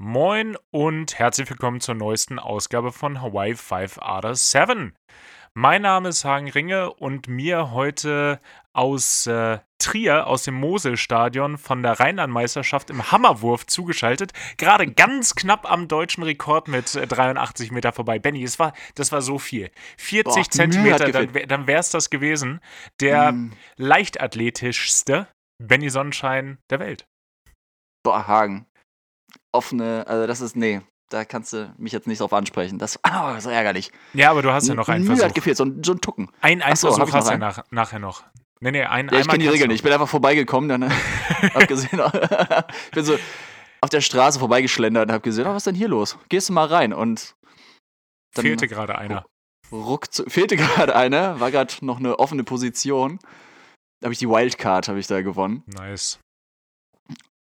[0.00, 4.94] Moin und herzlich willkommen zur neuesten Ausgabe von Hawaii 5 Other 7.
[5.54, 8.40] Mein Name ist Hagen Ringe und mir heute
[8.72, 14.32] aus äh, Trier, aus dem Moselstadion von der Rheinlandmeisterschaft im Hammerwurf zugeschaltet.
[14.56, 18.20] Gerade ganz knapp am deutschen Rekord mit äh, 83 Meter vorbei.
[18.20, 19.68] Benny, das war, das war so viel.
[19.96, 22.60] 40 Boah, Zentimeter, dann, dann wäre es das gewesen.
[23.00, 23.52] Der Mm.
[23.76, 25.26] leichtathletischste
[25.60, 27.04] Benny Sonnenschein der Welt.
[28.04, 28.67] Boah, Hagen.
[29.58, 32.78] Offene, also das ist, nee, da kannst du mich jetzt nicht drauf ansprechen.
[32.78, 33.90] Das ah, so ärgerlich.
[34.14, 35.34] Ja, aber du hast ja noch einen Mühe hat Versuch.
[35.34, 36.30] gefehlt, so ein, so ein Tucken.
[36.40, 38.22] Ein, ein so, Versuch hast du nach, nachher noch.
[38.60, 39.78] Nee, nee, ein, Ja, ich kenne die Regeln nicht.
[39.78, 40.92] Ich bin einfach vorbeigekommen, dann
[41.54, 42.00] hab gesehen,
[42.84, 43.18] ich bin so
[43.80, 46.18] auf der Straße vorbeigeschlendert und hab gesehen, oh, was ist denn hier los?
[46.28, 47.36] Gehst du mal rein und
[48.34, 49.24] dann Fehlte gerade einer.
[49.72, 53.18] ruckzuck, fehlte gerade einer, war gerade noch eine offene Position.
[54.00, 55.62] Da habe ich die Wildcard habe ich da gewonnen.
[55.66, 56.18] Nice.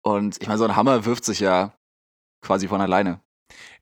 [0.03, 1.73] Und ich meine, so ein Hammer wirft sich ja
[2.47, 3.19] quasi von alleine.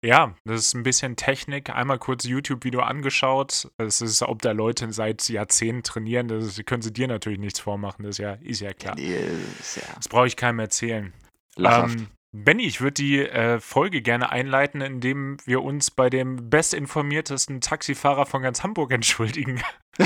[0.04, 1.70] Ja, das ist ein bisschen Technik.
[1.70, 3.72] Einmal kurz YouTube-Video angeschaut.
[3.78, 6.28] Es ist, ob da Leute seit Jahrzehnten trainieren.
[6.28, 8.04] Das ist, können sie dir natürlich nichts vormachen.
[8.04, 8.96] Das ist ja, ist ja klar.
[8.96, 9.18] Nee,
[9.60, 11.14] ist ja Das brauche ich keinem erzählen.
[11.56, 12.00] lachhaft.
[12.00, 12.08] Ähm,
[12.44, 18.26] Benny, ich würde die äh, Folge gerne einleiten, indem wir uns bei dem bestinformiertesten Taxifahrer
[18.26, 19.62] von ganz Hamburg entschuldigen.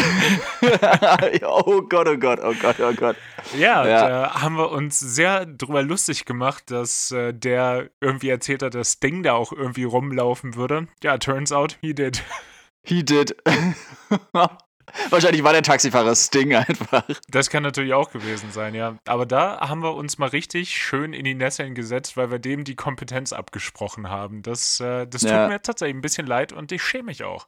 [1.44, 3.16] oh Gott, oh Gott, oh Gott, oh Gott.
[3.58, 4.08] Ja, Ja.
[4.10, 9.00] da haben wir uns sehr drüber lustig gemacht, dass äh, der irgendwie erzählt hat, dass
[9.00, 10.88] Ding da auch irgendwie rumlaufen würde.
[11.04, 12.24] Ja, turns out, he did.
[12.84, 13.36] He did.
[15.10, 17.04] Wahrscheinlich war der Taxifahrer Sting einfach.
[17.30, 18.98] Das kann natürlich auch gewesen sein, ja.
[19.08, 22.64] Aber da haben wir uns mal richtig schön in die Nesseln gesetzt, weil wir dem
[22.64, 24.42] die Kompetenz abgesprochen haben.
[24.44, 25.48] Das, äh, das tut Ja.
[25.48, 27.48] mir tatsächlich ein bisschen leid und ich schäme mich auch.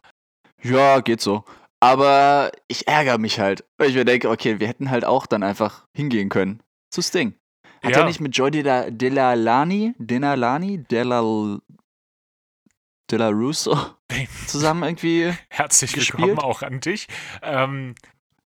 [0.64, 1.44] Ja, geht so.
[1.80, 5.42] Aber ich ärgere mich halt, weil ich mir denke, okay, wir hätten halt auch dann
[5.44, 6.62] einfach hingehen können
[6.92, 7.34] zu Sting.
[7.84, 8.00] Hat Ja.
[8.02, 11.60] er nicht mit Joy Dela- Delalani, Denalani, Delal,
[13.12, 13.78] Dela Russo
[14.48, 15.34] zusammen irgendwie?
[15.50, 16.20] Herzlich Gespielt?
[16.30, 17.08] willkommen auch an dich.
[17.42, 17.96] Ähm,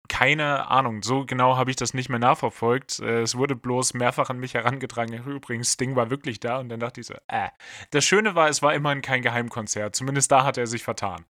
[0.10, 3.00] keine Ahnung, so genau habe ich das nicht mehr nachverfolgt.
[3.00, 5.14] Äh, es wurde bloß mehrfach an mich herangetragen.
[5.26, 7.50] Übrigens, Sting war wirklich da und dann dachte ich so, äh.
[7.92, 9.96] Das Schöne war, es war immerhin kein Geheimkonzert.
[9.96, 11.26] Zumindest da hat er sich vertan.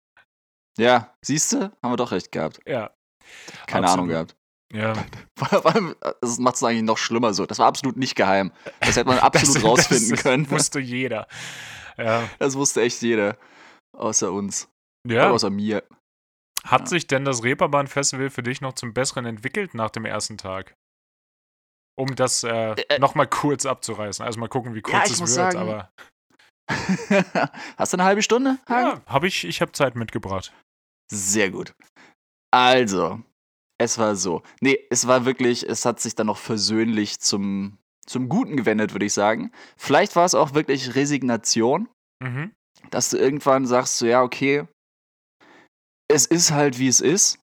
[0.78, 1.72] Ja, siehst du?
[1.84, 2.60] Haben wir doch recht gehabt.
[2.66, 2.92] Ja.
[3.68, 3.94] Keine Absolut.
[3.94, 4.36] Ahnung gehabt.
[4.74, 4.94] Ja.
[6.22, 7.46] Das macht es eigentlich noch schlimmer so.
[7.46, 8.52] Das war absolut nicht geheim.
[8.80, 10.50] Das hätte man absolut Das- rausfinden das können.
[10.50, 11.28] Wusste jeder.
[11.98, 12.30] Ja.
[12.40, 13.38] Das wusste echt jeder.
[13.96, 14.70] Außer uns.
[15.08, 15.30] ja.
[15.30, 15.84] Außer mir.
[16.66, 16.88] Hat Ja.
[16.88, 20.74] sich denn das Reeperbahn-Festival für dich noch zum Besseren entwickelt nach dem ersten Tag?
[21.96, 24.26] Um das äh, Äh, nochmal kurz abzureißen.
[24.26, 25.30] Also mal gucken, wie kurz Ja, es wird.
[25.30, 25.90] sagen, aber
[27.78, 28.58] Hast du eine halbe Stunde?
[28.70, 29.02] Hagen?
[29.06, 30.54] ja, habe ich, ich habe Zeit mitgebracht.
[31.12, 31.74] Sehr gut.
[32.52, 33.22] Also,
[33.78, 34.42] es war so.
[34.62, 39.06] Nee, es war wirklich, es hat sich dann noch versöhnlich zum, zum Guten gewendet, würde
[39.06, 39.52] ich sagen.
[39.78, 41.88] Vielleicht war es auch wirklich Resignation,
[42.24, 42.52] Mhm.
[42.92, 44.66] dass du irgendwann sagst, so, ja, okay,
[46.10, 47.40] es ist halt wie es ist.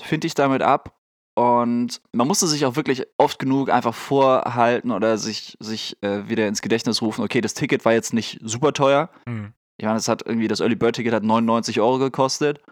[0.00, 0.92] Finde ich damit ab.
[1.38, 6.48] Und man musste sich auch wirklich oft genug einfach vorhalten oder sich, sich äh, wieder
[6.48, 9.10] ins Gedächtnis rufen, okay, das Ticket war jetzt nicht super teuer.
[9.26, 9.52] Mhm.
[9.78, 12.62] Ich meine, es hat irgendwie, das Early Bird Ticket hat 99 Euro gekostet.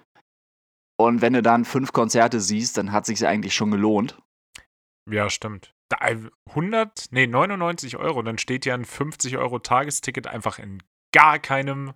[0.96, 4.16] Und wenn du dann fünf Konzerte siehst, dann hat sich eigentlich schon gelohnt.
[5.10, 5.74] Ja, stimmt.
[5.90, 5.98] Da,
[6.50, 10.82] 100, nee, 99 Euro, dann steht ja ein 50 Euro Tagesticket einfach in
[11.14, 11.92] gar keinem,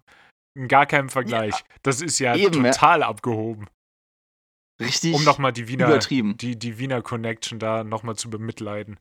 [0.57, 1.55] in gar keinem Vergleich.
[1.83, 2.71] das ist ja eben, ja.
[2.71, 3.69] total abgehoben.
[4.81, 6.37] Richtig Um nochmal die Wiener, übertrieben.
[6.37, 8.99] die, die Wiener Connection da nochmal zu bemitleiden.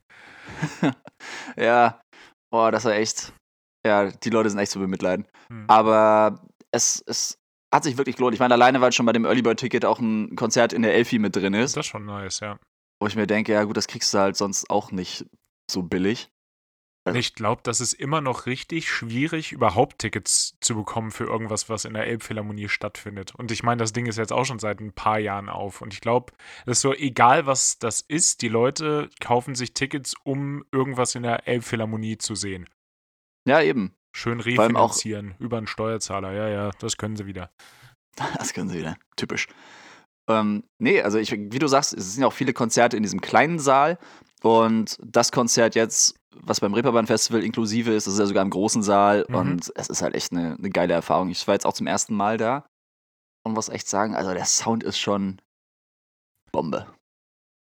[1.56, 2.00] Ja,
[2.52, 3.32] boah, das war echt.
[3.84, 5.26] Ja, die Leute sind echt zu bemitleiden.
[5.50, 5.64] Hm.
[5.68, 7.38] Aber es, es
[7.74, 8.34] hat sich wirklich gelohnt.
[8.34, 10.94] Ich meine, alleine, weil schon bei dem Early Bird Ticket auch ein Konzert in der
[10.94, 12.58] Elfi mit drin ist, Das ist schon nice, ja.
[13.00, 15.26] Wo ich mir denke, ja gut, das kriegst du halt sonst auch nicht
[15.70, 16.30] so billig.
[17.14, 21.84] Ich glaube, das ist immer noch richtig schwierig, überhaupt Tickets zu bekommen für irgendwas, was
[21.84, 23.34] in der Elbphilharmonie stattfindet.
[23.34, 25.80] Und ich meine, das Ding ist jetzt auch schon seit ein paar Jahren auf.
[25.80, 26.32] Und ich glaube,
[26.66, 31.22] es ist so, egal was das ist, die Leute kaufen sich Tickets, um irgendwas in
[31.22, 32.68] der Elbphilharmonie zu sehen.
[33.46, 33.94] Ja, eben.
[34.14, 36.32] Schön refinanzieren über einen Steuerzahler.
[36.32, 37.50] Ja, ja, das können sie wieder.
[38.36, 38.96] Das können sie wieder.
[39.14, 39.46] Typisch.
[40.28, 43.20] Ähm, nee, also ich, wie du sagst, es sind ja auch viele Konzerte in diesem
[43.20, 43.98] kleinen Saal.
[44.42, 48.50] Und das Konzert jetzt, was beim Reeperbahn Festival inklusive ist, das ist ja sogar im
[48.50, 49.24] großen Saal.
[49.28, 49.34] Mhm.
[49.34, 51.30] Und es ist halt echt eine, eine geile Erfahrung.
[51.30, 52.66] Ich war jetzt auch zum ersten Mal da.
[53.44, 55.40] Und muss echt sagen, also der Sound ist schon
[56.52, 56.86] Bombe.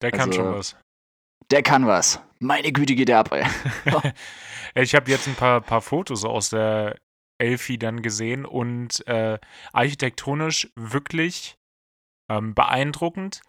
[0.03, 0.77] Der kann Also- schon was.
[1.51, 2.21] Der kann was.
[2.41, 3.45] Meine Güte geht der ab, ey.
[4.75, 6.97] ich habe jetzt ein paar, paar Fotos aus der
[7.39, 9.39] Elfi dann gesehen und äh,
[9.73, 11.58] architektonisch wirklich
[12.29, 13.41] ähm, beeindruckend.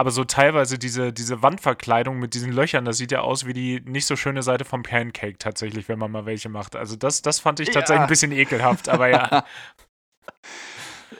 [0.00, 3.80] Aber so teilweise diese, diese Wandverkleidung mit diesen Löchern, das sieht ja aus wie die
[3.80, 6.76] nicht so schöne Seite vom Pancake tatsächlich, wenn man mal welche macht.
[6.76, 8.02] Also das, das fand ich tatsächlich Ja.
[8.04, 9.44] ein bisschen ekelhaft, aber ja.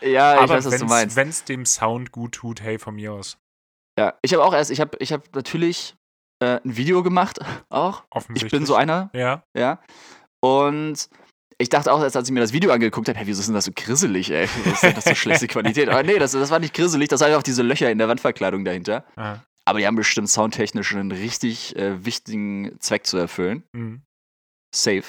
[0.00, 1.16] Ja, ich aber weiß, was du meinst.
[1.16, 3.36] wenn es dem Sound gut tut, hey, von mir aus.
[3.98, 5.96] Ja, ich habe auch erst, ich habe ich hab natürlich
[6.40, 8.04] äh, ein Video gemacht, auch.
[8.04, 8.52] Ich Offensichtlich.
[8.52, 9.42] bin so einer, Ja.
[9.56, 9.80] ja.
[10.40, 11.08] Und
[11.58, 13.64] ich dachte auch als ich mir das Video angeguckt habe, hey, wieso ist denn das
[13.64, 14.48] so grisselig, ey?
[14.64, 15.88] Was ist denn das so schlechte Qualität?
[15.88, 18.64] Aber nee, das, das war nicht grisselig, das waren einfach diese Löcher in der Wandverkleidung
[18.64, 19.04] dahinter.
[19.16, 19.44] ja.
[19.64, 23.64] Aber die haben bestimmt soundtechnisch einen richtig äh, wichtigen Zweck zu erfüllen.
[23.74, 24.00] Mhm.
[24.74, 25.04] Safe.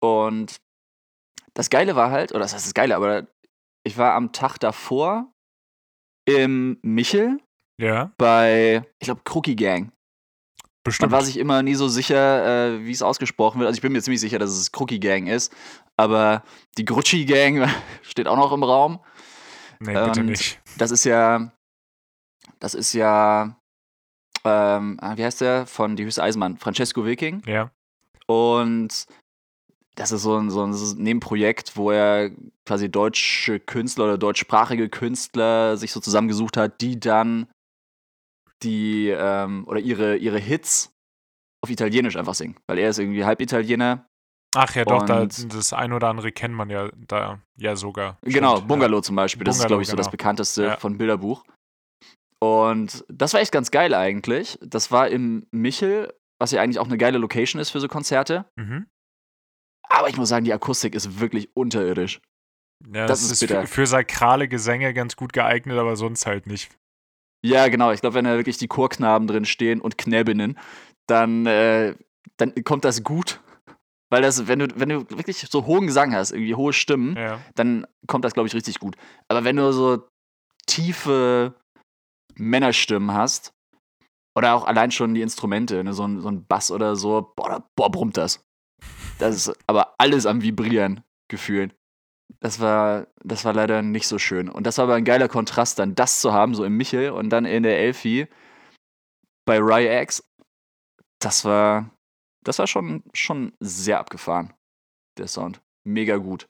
[0.00, 0.56] Und
[1.52, 3.26] das Geile war halt, oder das heißt das Geile, aber
[3.86, 5.30] ich war am Tag davor
[6.26, 7.40] im Michel
[7.78, 9.92] ja, bei, ich glaube, Crookie Gang.
[10.86, 11.12] Man bestimmt.
[11.12, 13.68] war sich immer nie so sicher, äh, wie es ausgesprochen wird.
[13.68, 15.50] Also ich bin mir ziemlich sicher, dass es Crookie Gang ist.
[15.96, 16.42] Aber
[16.76, 17.66] die Grutschi Gang
[18.02, 19.00] steht auch noch im Raum.
[19.80, 20.60] nee, bitte und- nicht.
[20.76, 21.50] Das ist ja,
[22.60, 23.56] das ist ja,
[24.44, 25.66] ähm, ah, wie heißt der?
[25.66, 27.42] Von Die Höchste Eisenbahn, Francesco Wilking.
[27.46, 27.70] Ja.
[28.26, 29.06] Und
[29.94, 30.72] das ist so ein, so ein
[31.02, 32.30] Nebenprojekt, wo er
[32.66, 37.46] quasi deutsche Künstler oder deutschsprachige Künstler sich so zusammengesucht hat, die dann
[38.64, 40.92] die ähm, oder ihre, ihre Hits
[41.62, 42.56] auf Italienisch einfach singen.
[42.66, 44.08] Weil er ist irgendwie halb Italiener.
[44.56, 48.18] Ach ja, doch, da, das ein oder andere kennt man ja da ja sogar.
[48.22, 49.44] Genau, Stimmt, Bungalow zum Beispiel.
[49.44, 50.12] Das ist, glaube ich, so das genau.
[50.12, 50.76] bekannteste Ja.
[50.76, 51.44] von Bilderbuch.
[52.38, 54.58] Und das war echt ganz geil eigentlich.
[54.62, 58.44] Das war im Michel, was ja eigentlich auch eine geile Location ist für so Konzerte.
[58.56, 58.64] Ja.
[58.64, 58.86] Mhm.
[59.88, 62.20] Aber ich muss sagen, die Akustik ist wirklich unterirdisch.
[62.92, 66.46] Ja, Das das, ist ist für, für sakrale Gesänge ganz gut geeignet, aber sonst halt
[66.46, 66.70] nicht.
[67.44, 67.92] Ja, genau.
[67.92, 70.58] Ich glaube, wenn da wirklich die Chorknaben drin stehen und Knäbinnen,
[71.06, 71.94] dann, äh,
[72.38, 73.40] dann kommt das gut.
[74.10, 77.40] Weil das, wenn du, wenn du wirklich so hohen Gesang hast, irgendwie hohe Stimmen, Ja.
[77.54, 78.96] dann kommt das, glaube ich, richtig gut.
[79.28, 80.08] Aber wenn du so
[80.66, 81.54] tiefe
[82.36, 83.52] Männerstimmen hast,
[84.36, 87.48] oder auch allein schon die Instrumente, ne, so, ein, so ein Bass oder so, boah,
[87.48, 88.44] da, boah, brummt das.
[89.18, 91.74] Das ist aber alles am Vibrieren gefühlt.
[92.44, 94.50] Das war, das war leider nicht so schön.
[94.50, 97.30] Und das war aber ein geiler Kontrast, dann das zu haben, so im Michel und
[97.30, 98.28] dann in der Elfi
[99.46, 100.22] bei Ryax.
[101.20, 101.88] Das war,
[102.44, 104.52] das war schon, schon sehr abgefahren,
[105.16, 105.62] der Sound.
[105.84, 106.46] Mega gut.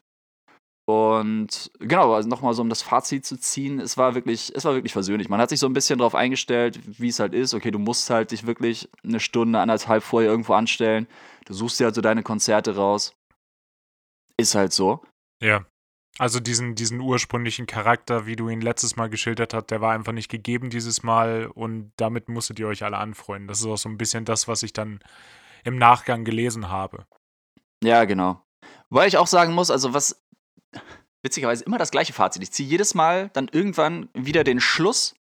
[0.85, 4.73] Und genau, also nochmal so um das Fazit zu ziehen, es war wirklich, es war
[4.73, 5.29] wirklich versöhnlich.
[5.29, 7.53] Man hat sich so ein bisschen darauf eingestellt, wie es halt ist.
[7.53, 11.07] Okay, du musst halt dich wirklich eine Stunde, anderthalb vorher irgendwo anstellen.
[11.45, 13.15] Du suchst dir halt so deine Konzerte raus.
[14.35, 15.01] Ist halt so.
[15.41, 15.65] Ja.
[16.17, 20.13] Also diesen, diesen ursprünglichen Charakter, wie du ihn letztes Mal geschildert hast, der war einfach
[20.13, 23.47] nicht gegeben dieses Mal und damit musstet ihr euch alle anfreunden.
[23.49, 24.99] Das ist auch so ein bisschen das, was ich dann
[25.65, 27.05] im Nachgang gelesen habe.
[27.83, 28.41] Ja, genau.
[28.89, 30.23] Weil ich auch sagen muss, also was
[31.21, 32.43] witzigerweise immer das gleiche Fazit.
[32.43, 35.15] Ich ziehe jedes Mal dann irgendwann wieder den Schluss,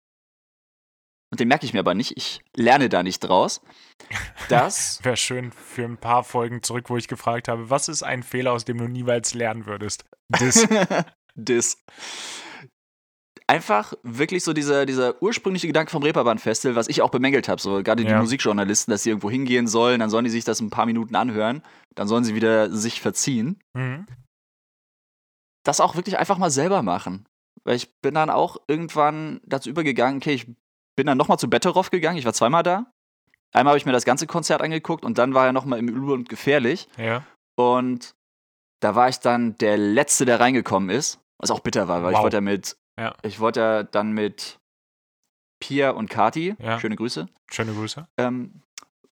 [1.32, 3.60] und den merke ich mir aber nicht, ich lerne da nicht draus,
[4.48, 8.22] dass Wäre schön für ein paar Folgen zurück, wo ich gefragt habe, was ist ein
[8.22, 10.04] Fehler, aus dem du niemals lernen würdest?
[10.28, 10.66] Das.
[11.36, 11.76] das
[13.46, 17.82] einfach wirklich so dieser, dieser ursprüngliche Gedanke vom Reeperbahn-Festival, was ich auch bemängelt habe, so
[17.82, 18.20] gerade die Ja.
[18.20, 21.62] Musikjournalisten, dass sie irgendwo hingehen sollen, dann sollen die sich das ein paar Minuten anhören,
[21.94, 23.60] dann sollen sie wieder sich verziehen.
[23.74, 24.06] Mhm.
[25.66, 27.26] das auch wirklich einfach mal selber machen.
[27.64, 30.46] Weil ich bin dann auch irgendwann dazu übergegangen, okay, ich
[30.96, 32.90] bin dann nochmal zu Betteroff gegangen, ich war zweimal da.
[33.52, 36.10] Einmal habe ich mir das ganze Konzert angeguckt und dann war er nochmal im Übel
[36.12, 36.88] und gefährlich.
[36.98, 37.24] Ja.
[37.56, 38.14] Und
[38.80, 41.20] da war ich dann der Letzte, der reingekommen ist.
[41.38, 42.24] Was auch bitter war, weil ich Wow.
[42.24, 43.14] wollte ja mit, Ja.
[43.22, 44.58] ich wollte ja dann mit
[45.60, 46.78] Pia und Kati, Ja.
[46.80, 48.06] schöne Grüße, Schöne Grüße.
[48.18, 48.62] ähm,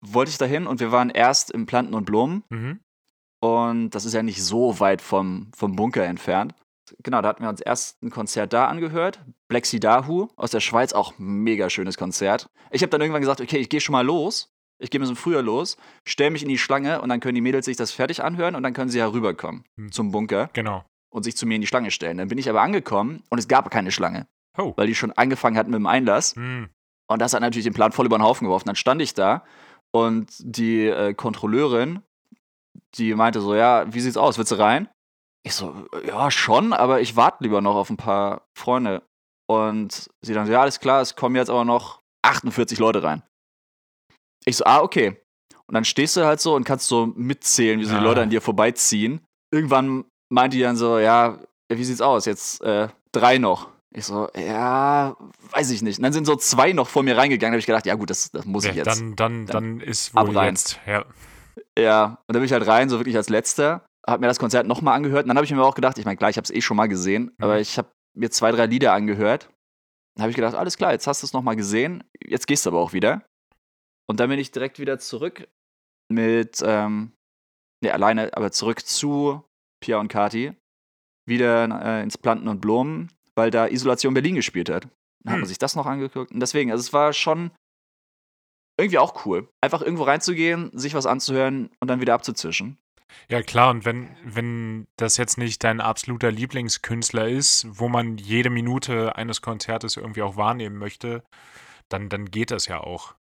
[0.01, 2.79] wollte ich dahin und wir waren erst im Planten und Blumen Mhm.
[3.41, 6.53] und das ist ja nicht so weit vom, vom Bunker entfernt.
[7.03, 9.23] Genau, da hatten wir uns erst ein Konzert da angehört.
[9.47, 12.49] Black Sea Dahu aus der Schweiz, auch mega schönes Konzert.
[12.69, 14.51] Ich habe dann irgendwann gesagt, okay, ich gehe schon mal los.
[14.81, 17.41] Ich gehe ein bisschen früher los, stelle mich in die Schlange und dann können die
[17.41, 19.91] Mädels sich das fertig anhören und dann können sie ja rüberkommen Hm.
[19.91, 20.83] zum Bunker Genau.
[21.13, 22.17] und sich zu mir in die Schlange stellen.
[22.17, 24.73] Dann bin ich aber angekommen und es gab keine Schlange, Oh.
[24.75, 26.35] weil die schon angefangen hatten mit dem Einlass.
[26.35, 26.69] Mhm.
[27.09, 28.67] Und das hat natürlich den Plan voll über den Haufen geworfen.
[28.67, 29.43] Dann stand ich da
[29.93, 32.01] und die äh, Kontrolleurin,
[32.95, 34.37] die meinte so, ja, wie sieht's aus?
[34.37, 34.87] Willst du rein?
[35.43, 39.03] Ich so, ja, schon, aber ich warte lieber noch auf ein paar Freunde.
[39.49, 43.23] Und sie dann so, ja, alles klar, es kommen jetzt aber noch 48 Leute rein.
[44.45, 45.21] Ich so, ah, okay.
[45.67, 48.03] Und dann stehst du halt so und kannst so mitzählen, wie so die Ah.
[48.03, 49.21] Leute an dir vorbeiziehen.
[49.53, 52.25] Irgendwann meint die dann so, ja, wie sieht's aus?
[52.25, 53.69] Jetzt äh, drei noch.
[53.93, 55.15] Ich so, ja,
[55.51, 55.99] weiß ich nicht.
[55.99, 57.51] Und dann sind so zwei noch vor mir reingegangen.
[57.51, 58.87] Da habe ich gedacht, ja gut, das, das muss ich Ja, jetzt.
[58.99, 60.49] dann, dann, dann dann ist wohl rein.
[60.55, 60.79] jetzt.
[60.87, 61.05] Ja.
[61.77, 63.85] Ja, und dann bin ich halt rein, so wirklich als Letzter.
[64.07, 65.23] Hab mir das Konzert nochmal angehört.
[65.23, 66.77] Und dann habe ich mir auch gedacht, ich meine, klar, ich habe es eh schon
[66.77, 67.43] mal gesehen, Mhm.
[67.43, 69.49] aber ich habe mir zwei, drei Lieder angehört.
[70.19, 72.79] habe ich gedacht, alles klar, jetzt hast du es nochmal gesehen, jetzt gehst du aber
[72.79, 73.23] auch wieder.
[74.11, 75.47] Und dann bin ich direkt wieder zurück
[76.09, 77.13] mit, ähm,
[77.81, 79.41] ne, alleine, aber zurück zu
[79.81, 80.51] Pia und Kati,
[81.25, 84.83] wieder äh, ins Planten und Blumen, weil da Isolation Berlin gespielt hat.
[85.23, 85.45] Dann hat man Hm.
[85.45, 86.33] sich das noch angeguckt.
[86.33, 87.51] Und deswegen, also es war schon
[88.77, 89.47] irgendwie auch cool.
[89.61, 92.77] Einfach irgendwo reinzugehen, sich was anzuhören und dann wieder abzuzischen.
[93.29, 98.49] Ja, klar, und wenn, wenn das jetzt nicht dein absoluter Lieblingskünstler ist, wo man jede
[98.49, 101.23] Minute eines Konzertes irgendwie auch wahrnehmen möchte,
[101.87, 103.15] dann, dann geht das ja auch.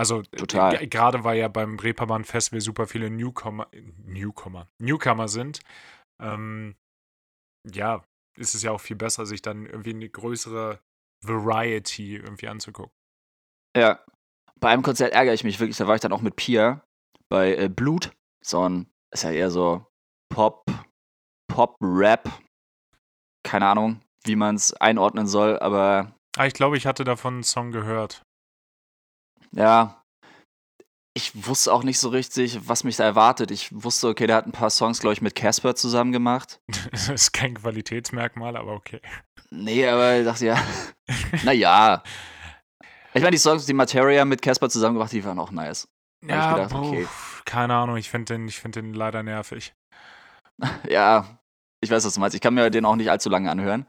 [0.00, 0.88] Also äh, Total.
[0.88, 5.60] gerade weil ja beim Reeperbahn Festival super viele Newcomer, Newcomer, Newcomer sind,
[6.22, 6.74] ähm,
[7.70, 8.02] ja,
[8.38, 10.80] ist es ja auch viel besser, sich dann irgendwie eine größere
[11.22, 12.94] Variety irgendwie anzugucken.
[13.76, 14.02] Ja.
[14.58, 16.82] Bei einem Konzert ärgere ich mich wirklich, da war ich dann auch mit Pia
[17.28, 18.10] bei äh, Blut.
[18.42, 19.86] So ein, ist ja eher so
[20.32, 20.64] Pop,
[21.46, 22.26] Pop, Rap.
[23.46, 27.42] Keine Ahnung, wie man es einordnen soll, aber Ah, ich glaube, ich hatte davon einen
[27.42, 28.22] Song gehört.
[29.54, 29.96] Ja.
[31.12, 33.50] Ich wusste auch nicht so richtig, was mich da erwartet.
[33.50, 36.60] Ich wusste, okay, der hat ein paar Songs, glaube ich, mit Casper zusammen gemacht.
[36.92, 39.00] Das ist kein Qualitätsmerkmal, aber okay.
[39.50, 40.62] Nee, aber ich dachte ja,
[41.44, 42.02] naja.
[43.12, 45.88] Ich meine, die Songs, die Materia mit Casper zusammen gemacht, die waren auch nice.
[46.24, 47.04] Ja, gedacht, okay.
[47.04, 49.74] puh, keine Ahnung, ich finde den, ich find den leider nervig.
[50.88, 51.40] Ja,
[51.82, 52.34] ich weiß, was du meinst.
[52.34, 53.86] Ich kann mir den auch nicht allzu lange anhören.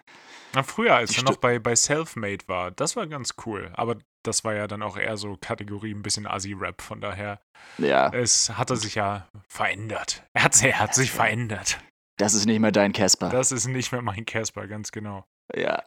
[0.53, 3.71] Na, früher, als er noch bei, bei Selfmade war, das war ganz cool.
[3.73, 7.41] Aber das war ja dann auch eher so Kategorie ein bisschen Assi-Rap, von daher.
[7.77, 10.23] Ja, Es hatte sich ja verändert.
[10.33, 11.79] Er hat, er hat sich verändert.
[12.17, 13.29] das ist nicht mehr dein Casper.
[13.29, 15.25] Das ist nicht mehr mein Casper, ganz genau.
[15.55, 15.83] Ja.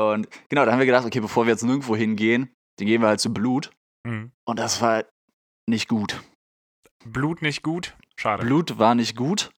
[0.00, 3.08] Und genau, da haben wir gedacht, okay, bevor wir jetzt nirgendwo hingehen, dann gehen wir
[3.08, 3.70] halt zu Blut.
[4.06, 4.30] Hm.
[4.46, 5.04] Und das war
[5.68, 6.20] nicht gut.
[7.04, 7.96] Blut nicht gut?
[8.18, 8.44] Schade.
[8.44, 9.50] Blut war nicht gut.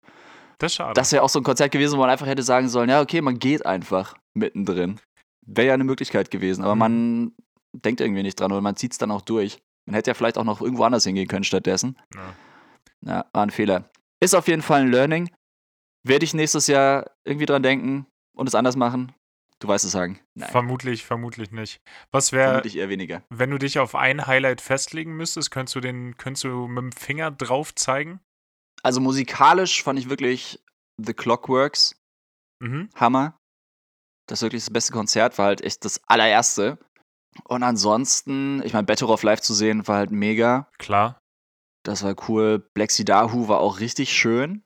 [0.59, 0.93] das ist schade.
[0.93, 3.21] Das wäre auch so ein Konzert gewesen, wo man einfach hätte sagen sollen, ja, okay,
[3.21, 4.99] man geht einfach mittendrin.
[5.45, 6.79] Wäre ja eine Möglichkeit gewesen, aber Mhm.
[6.79, 7.35] man
[7.85, 9.59] denkt irgendwie nicht dran oder man zieht es dann auch durch.
[9.85, 11.97] Man hätte ja vielleicht auch noch irgendwo anders hingehen können stattdessen.
[12.13, 12.35] Ja.
[13.01, 13.89] Ja, war ein Fehler.
[14.19, 15.29] Ist auf jeden Fall ein Learning.
[16.03, 19.13] Werde ich nächstes Jahr irgendwie dran denken und es anders machen?
[19.59, 20.19] Du weißt es sagen.
[20.35, 21.79] Nein, Vermutlich, vermutlich nicht.
[22.11, 23.23] Was wäre, vermutlich eher weniger.
[23.29, 26.91] wenn du dich auf ein Highlight festlegen müsstest, könntest du den, könntest du mit dem
[26.91, 28.19] Finger drauf zeigen?
[28.83, 30.63] Also musikalisch fand ich wirklich
[30.97, 31.95] The Clockworks
[32.59, 32.89] Mhm.
[32.95, 33.37] Hammer.
[34.27, 36.79] Das ist wirklich das beste Konzert, war halt echt das allererste.
[37.43, 40.69] Und ansonsten, ich meine, Better of Life zu sehen, war halt mega.
[40.77, 41.19] Klar.
[41.83, 42.59] Das war cool.
[42.73, 44.63] Black Dahu war auch richtig schön.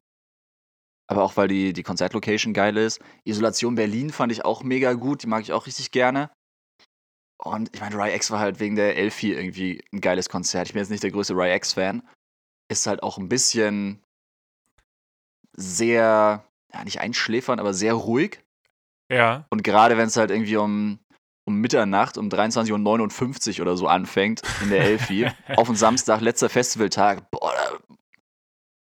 [1.08, 3.02] Aber auch, weil die, die Konzertlocation geil ist.
[3.26, 5.24] Isolation Berlin fand ich auch mega gut.
[5.24, 6.32] Die mag ich auch richtig gerne.
[7.38, 10.68] Und ich meine, Ry X war halt wegen der Elfie irgendwie ein geiles Konzert.
[10.68, 12.08] Ich bin jetzt nicht der größte Ry X-Fan.
[12.70, 14.02] Ist halt auch ein bisschen
[15.54, 18.44] sehr, ja, nicht einschläfern, aber sehr ruhig.
[19.12, 19.46] Ja.
[19.50, 21.00] Und gerade wenn es halt irgendwie um,
[21.52, 26.50] um Mitternacht, um 23.59 Uhr oder so anfängt, in der Elfi, auf einen Samstag, letzter
[26.50, 27.96] Festivaltag, boah, da,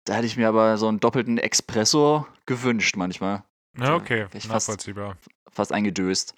[0.06, 3.42] da hätte ich mir aber so einen doppelten Espresso gewünscht manchmal.
[3.78, 4.26] Ja, okay.
[4.34, 5.16] ich fast- Nachvollziehbar.
[5.50, 6.34] Fast eingedöst.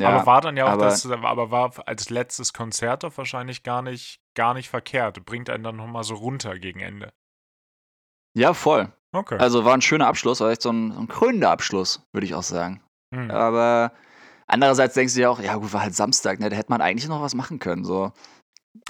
[0.00, 3.64] Ja, aber war dann ja auch aber- das, aber war als letztes Konzert doch wahrscheinlich
[3.64, 5.24] gar nicht, gar nicht verkehrt.
[5.26, 7.10] Bringt einen dann nochmal so runter gegen Ende.
[8.36, 8.92] ja, voll.
[9.12, 9.38] Okay.
[9.38, 12.34] Also war ein schöner Abschluss, war echt so ein, so ein krönender Abschluss, würde ich
[12.34, 12.82] auch sagen.
[13.14, 13.30] Hm.
[13.30, 13.92] Aber
[14.48, 16.48] andererseits denkst du dir auch, ja gut, war halt Samstag, ne?
[16.50, 17.84] Da hätte man eigentlich noch was machen können.
[17.84, 18.12] So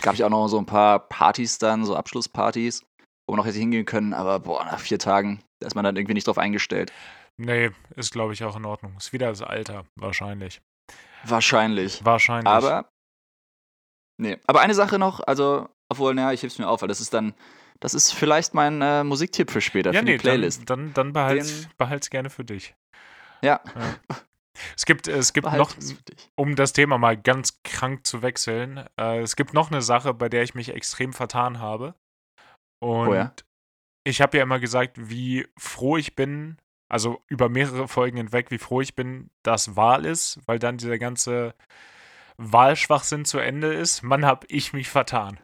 [0.00, 2.84] gab ja auch noch so ein paar Partys dann, so Abschlusspartys,
[3.26, 5.96] wo man noch hätte hingehen können, aber boah, nach vier Tagen, da ist man dann
[5.96, 6.92] irgendwie nicht drauf eingestellt.
[7.36, 8.94] Nee, ist glaube ich auch in Ordnung.
[8.96, 10.60] Ist wieder das Alter, wahrscheinlich.
[11.24, 12.04] Wahrscheinlich.
[12.04, 12.48] Wahrscheinlich.
[12.48, 12.88] Aber.
[14.20, 14.38] Nee.
[14.46, 17.34] Aber eine Sache noch, also, obwohl, naja, ich heb's mir auf, weil das ist dann,
[17.80, 20.68] das ist vielleicht mein äh, Musiktipp für später, ja, für nee, die Playlist.
[20.68, 22.74] dann, dann, dann behalt's, Den- behalt's gerne für dich.
[23.42, 23.60] Ja.
[24.76, 25.74] Es gibt, es gibt noch,
[26.36, 30.28] um das Thema mal ganz krank zu wechseln, äh, es gibt noch eine Sache, bei
[30.28, 31.94] der ich mich extrem vertan habe.
[32.80, 33.32] Und Oh ja?
[34.04, 36.58] ich habe ja immer gesagt, wie froh ich bin,
[36.90, 40.98] also über mehrere Folgen hinweg, wie froh ich bin, dass Wahl ist, weil dann dieser
[40.98, 41.54] ganze
[42.40, 44.02] Wahlschwachsinn zu Ende ist.
[44.02, 45.40] Mann, hab ich mich vertan.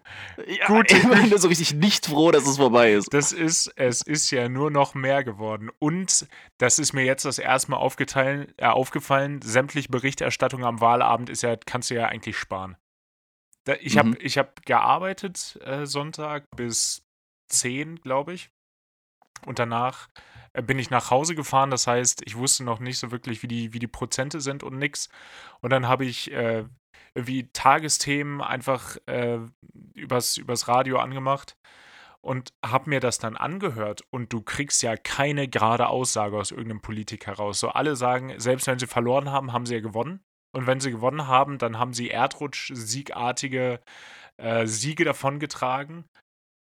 [0.47, 0.93] Ja, Gut.
[0.93, 3.13] immerhin so richtig nicht froh, dass es vorbei ist.
[3.13, 5.71] Das ist, es ist ja nur noch mehr geworden.
[5.81, 6.27] Und
[6.59, 11.43] das ist mir jetzt das erste Mal aufgeteilt, äh, aufgefallen, sämtliche Berichterstattung am Wahlabend ist
[11.43, 12.77] ja, kannst du ja eigentlich sparen.
[13.65, 14.19] Da, ich habe Mhm.
[14.21, 17.05] ich hab gearbeitet äh, Sonntag bis
[17.49, 18.51] 10, glaube ich.
[19.47, 20.09] Und danach
[20.53, 21.71] äh, bin ich nach Hause gefahren.
[21.71, 24.79] Das heißt, ich wusste noch nicht so wirklich, wie die, wie die Prozente sind und
[24.79, 25.09] nix.
[25.61, 26.65] Und dann habe ich äh,
[27.14, 29.38] irgendwie Tagesthemen einfach äh,
[29.94, 31.56] übers, übers Radio angemacht
[32.21, 36.80] und habe mir das dann angehört und du kriegst ja keine gerade Aussage aus irgendeinem
[36.80, 37.61] Politiker raus.
[37.61, 40.25] So alle sagen, selbst wenn sie verloren haben, haben sie ja gewonnen.
[40.54, 43.80] Und wenn sie gewonnen haben, dann haben sie Erdrutsch-siegartige
[44.37, 46.04] äh, Siege davongetragen.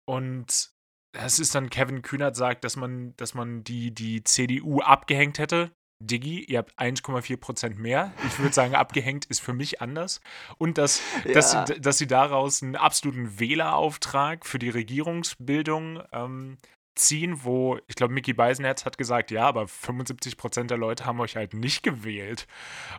[0.07, 0.71] Und
[1.13, 5.71] es ist dann Kevin Kühnert sagt, dass man, dass man die, die CDU abgehängt hätte.
[6.01, 8.13] Diggi, ihr habt 1,4 Prozent mehr.
[8.27, 10.21] Ich würde sagen, abgehängt ist für mich anders.
[10.57, 11.33] Und dass, ja.
[11.33, 16.57] dass, dass sie daraus einen absoluten Wählerauftrag für die Regierungsbildung ähm,
[16.95, 21.19] ziehen, wo ich glaube, Mickey Beisenherz hat gesagt, ja, aber 75 Prozent der Leute haben
[21.19, 22.47] euch halt nicht gewählt.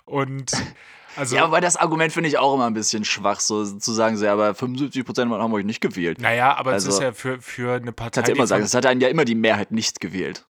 [0.04, 0.52] Und
[1.16, 1.36] also.
[1.36, 4.24] Ja, aber das Argument finde ich auch immer ein bisschen schwach, so zu sagen, so,
[4.24, 6.20] ja, aber 75 Prozent haben euch nicht gewählt.
[6.20, 8.22] Naja, aber also, es ist ja für, für eine Partei.
[8.22, 10.46] Kannst ja immer sagen, es hat einen ja immer die Mehrheit nicht gewählt.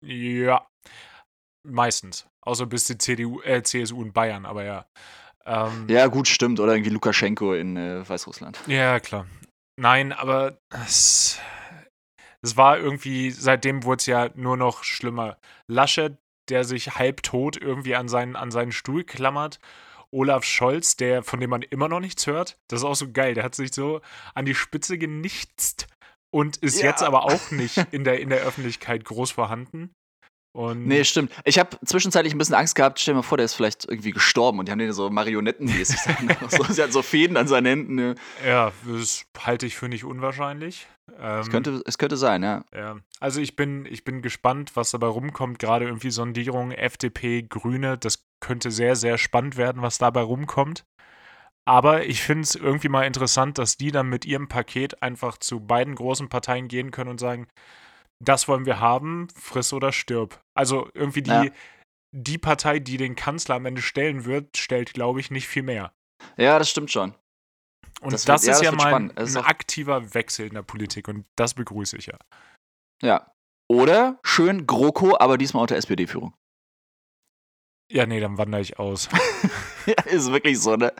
[0.00, 0.66] Ja.
[1.66, 2.26] Meistens.
[2.42, 4.86] Außer bis die CDU, äh, CSU in Bayern, aber ja.
[5.44, 6.60] Ähm, ja, gut, stimmt.
[6.60, 8.60] Oder irgendwie Lukaschenko in äh, Weißrussland.
[8.66, 9.26] Ja, klar.
[9.78, 11.38] Nein, aber es,
[12.42, 15.38] es war irgendwie, seitdem wurde es ja nur noch schlimmer.
[15.68, 16.16] Laschet,
[16.48, 19.58] der sich halbtot irgendwie an seinen, an seinen Stuhl klammert.
[20.12, 22.58] Olaf Scholz, der, von dem man immer noch nichts hört.
[22.68, 23.34] Das ist auch so geil.
[23.34, 24.00] Der hat sich so
[24.34, 25.88] an die Spitze genichtst
[26.30, 26.86] und ist ja.
[26.86, 29.90] jetzt aber auch nicht in der, in der Öffentlichkeit groß vorhanden.
[30.56, 31.30] Und nee, stimmt.
[31.44, 32.98] Ich habe zwischenzeitlich ein bisschen Angst gehabt.
[32.98, 36.00] Stell dir mal vor, der ist vielleicht irgendwie gestorben und die haben den so marionettenmäßig.
[36.48, 37.94] so, sie hat so Fäden an seinen Händen.
[37.94, 38.14] Ne?
[38.42, 40.86] Ja, das halte ich für nicht unwahrscheinlich.
[41.20, 42.64] Ähm, es, könnte, es könnte sein, ja.
[42.74, 42.96] ja.
[43.20, 45.58] Also ich bin, ich bin gespannt, was dabei rumkommt.
[45.58, 47.98] Gerade irgendwie Sondierung, FDP, Grüne.
[47.98, 50.86] Das könnte sehr, sehr spannend werden, was dabei rumkommt.
[51.66, 55.60] Aber ich finde es irgendwie mal interessant, dass die dann mit ihrem Paket einfach zu
[55.60, 57.46] beiden großen Parteien gehen können und sagen,
[58.24, 60.40] das wollen wir haben, friss oder stirb.
[60.56, 61.46] Also irgendwie die, ja.
[62.12, 65.92] die Partei, die den Kanzler am Ende stellen wird, stellt, glaube ich, nicht viel mehr.
[66.36, 67.14] Ja, das stimmt schon.
[68.00, 71.08] Und das, das wird, ist ja, ja mal ein, ein aktiver Wechsel in der Politik
[71.08, 72.18] und das begrüße ich ja.
[73.02, 73.32] Ja.
[73.68, 76.34] Oder schön GroKo, aber diesmal unter SPD-Führung.
[77.90, 79.08] Ja, nee, dann wandere ich aus.
[79.86, 80.92] ja, ist wirklich so, ne?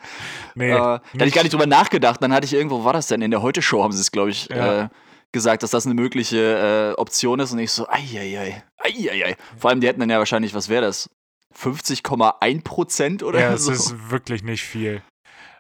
[0.55, 0.71] Nee.
[0.71, 2.23] Äh, da hatte ich gar nicht drüber nachgedacht.
[2.23, 3.23] Dann hatte ich irgendwo, war das denn?
[3.23, 4.85] In der Heute-Show haben sie es, glaube ich, ja.
[4.85, 4.89] äh,
[5.37, 9.37] gesagt, dass das eine mögliche äh, Option ist und ich so, eieiei, eieiei.
[9.59, 11.11] Vor allem, die hätten dann ja wahrscheinlich, was wäre das?
[11.55, 13.71] 50,1 Prozent oder ja, so?
[13.71, 15.03] Ja, es ist wirklich nicht viel.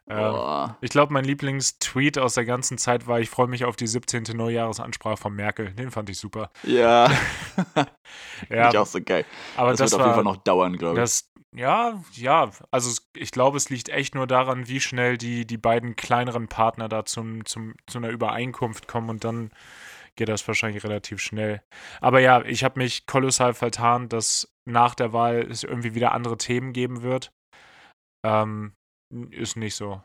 [0.08, 3.86] Ähm, ich glaube, mein Lieblingstweet aus der ganzen Zeit war, ich freue mich auf die
[3.86, 4.22] 17.
[4.34, 5.72] Neujahresansprache von Merkel.
[5.72, 6.50] Den fand ich super.
[6.62, 7.10] Ja.
[8.48, 8.70] ja.
[8.70, 9.24] ich auch so geil.
[9.56, 11.02] Aber das, das wird auf jeden Fall noch dauern, glaube ich.
[11.02, 12.50] Das, ja, ja.
[12.70, 16.88] Also ich glaube, es liegt echt nur daran, wie schnell die, die beiden kleineren Partner
[16.88, 19.50] da zum, zum, zu einer Übereinkunft kommen und dann
[20.16, 21.62] geht das wahrscheinlich relativ schnell.
[22.02, 26.36] Aber ja, ich habe mich kolossal vertan, dass nach der Wahl es irgendwie wieder andere
[26.36, 27.32] Themen geben wird.
[28.22, 28.74] Ähm,
[29.30, 30.02] ist nicht so.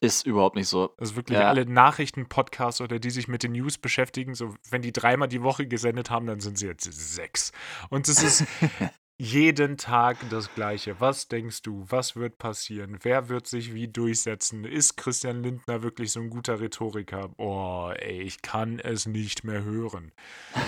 [0.00, 0.96] Ist überhaupt nicht so.
[0.98, 1.48] Also wirklich ja.
[1.48, 5.68] alle Nachrichten-Podcasts oder die sich mit den News beschäftigen, so wenn die dreimal die Woche
[5.68, 7.52] gesendet haben, dann sind sie jetzt sechs.
[7.88, 8.44] Und es ist
[9.18, 11.00] jeden Tag das Gleiche.
[11.00, 11.84] Was denkst du?
[11.88, 12.98] Was wird passieren?
[13.02, 14.64] Wer wird sich wie durchsetzen?
[14.64, 17.30] Ist Christian Lindner wirklich so ein guter Rhetoriker?
[17.38, 20.12] Oh, ey, ich kann es nicht mehr hören.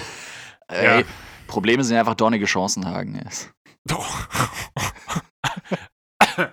[0.69, 1.07] Ey, ja.
[1.47, 3.21] Probleme sind einfach dornige Chancen, Hagen.
[3.23, 3.53] Yes.
[3.85, 4.29] Doch.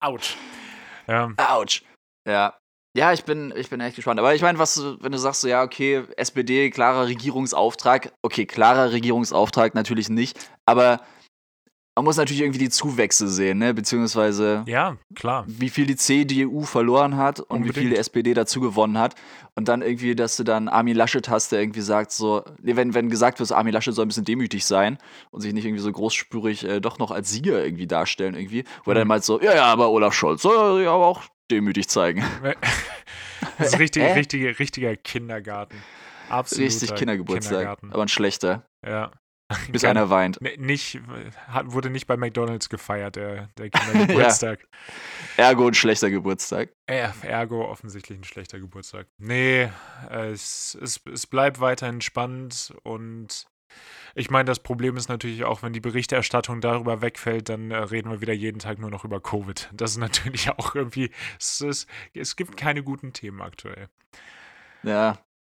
[0.00, 0.36] Autsch.
[1.06, 1.32] Ja.
[1.36, 1.84] Autsch.
[2.26, 2.58] Ja.
[2.96, 4.18] Ja, ich bin, ich bin echt gespannt.
[4.18, 8.10] Aber ich meine, was, wenn du sagst, so, ja, okay, SPD, klarer Regierungsauftrag.
[8.22, 10.50] Okay, klarer Regierungsauftrag natürlich nicht.
[10.64, 11.02] Aber
[11.96, 13.72] man muss natürlich irgendwie die Zuwächse sehen, ne?
[13.72, 15.44] beziehungsweise ja, klar.
[15.48, 17.76] wie viel die CDU verloren hat und Unbedingt.
[17.76, 19.14] wie viel die SPD dazu gewonnen hat.
[19.54, 22.92] Und dann irgendwie, dass du dann Armin Laschet hast, der irgendwie sagt, so, nee, wenn,
[22.92, 24.98] wenn gesagt wird, Armin Laschet soll ein bisschen demütig sein
[25.30, 28.90] und sich nicht irgendwie so großspürig äh, doch noch als Sieger irgendwie darstellen, irgendwie, wo
[28.90, 28.96] mhm.
[28.96, 32.22] er dann meint so, ja, ja, aber Olaf Scholz soll ja aber auch demütig zeigen.
[33.58, 35.78] das ist richtig, richtige, richtiger Kindergarten.
[36.28, 36.66] Absolut.
[36.66, 38.66] Richtig Kindergeburtstag, aber ein schlechter.
[38.84, 39.12] Ja.
[39.70, 40.40] Bis Kein, einer weint.
[40.58, 41.00] Nicht,
[41.46, 44.66] hat, wurde nicht bei McDonalds gefeiert, der, der Kindergeburtstag.
[45.36, 45.44] ja.
[45.44, 46.70] Ergo ein schlechter Geburtstag.
[46.86, 49.06] ergo offensichtlich ein schlechter Geburtstag.
[49.18, 49.70] Nee,
[50.10, 53.46] es, es, es bleibt weiterhin spannend und
[54.14, 58.10] ich meine, das Problem ist natürlich auch, wenn die Berichterstattung darüber wegfällt, dann äh, reden
[58.10, 59.70] wir wieder jeden Tag nur noch über Covid.
[59.76, 63.88] Das ist natürlich auch irgendwie, es, ist, es gibt keine guten Themen aktuell.
[64.82, 65.18] Ja,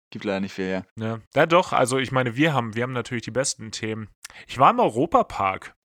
[0.10, 0.86] Gibt leider nicht viel her.
[0.98, 1.20] Ja.
[1.36, 1.74] ja, doch.
[1.74, 4.10] Also, ich meine, wir haben, wir haben natürlich die besten Themen.
[4.48, 5.76] Ich war im Europapark.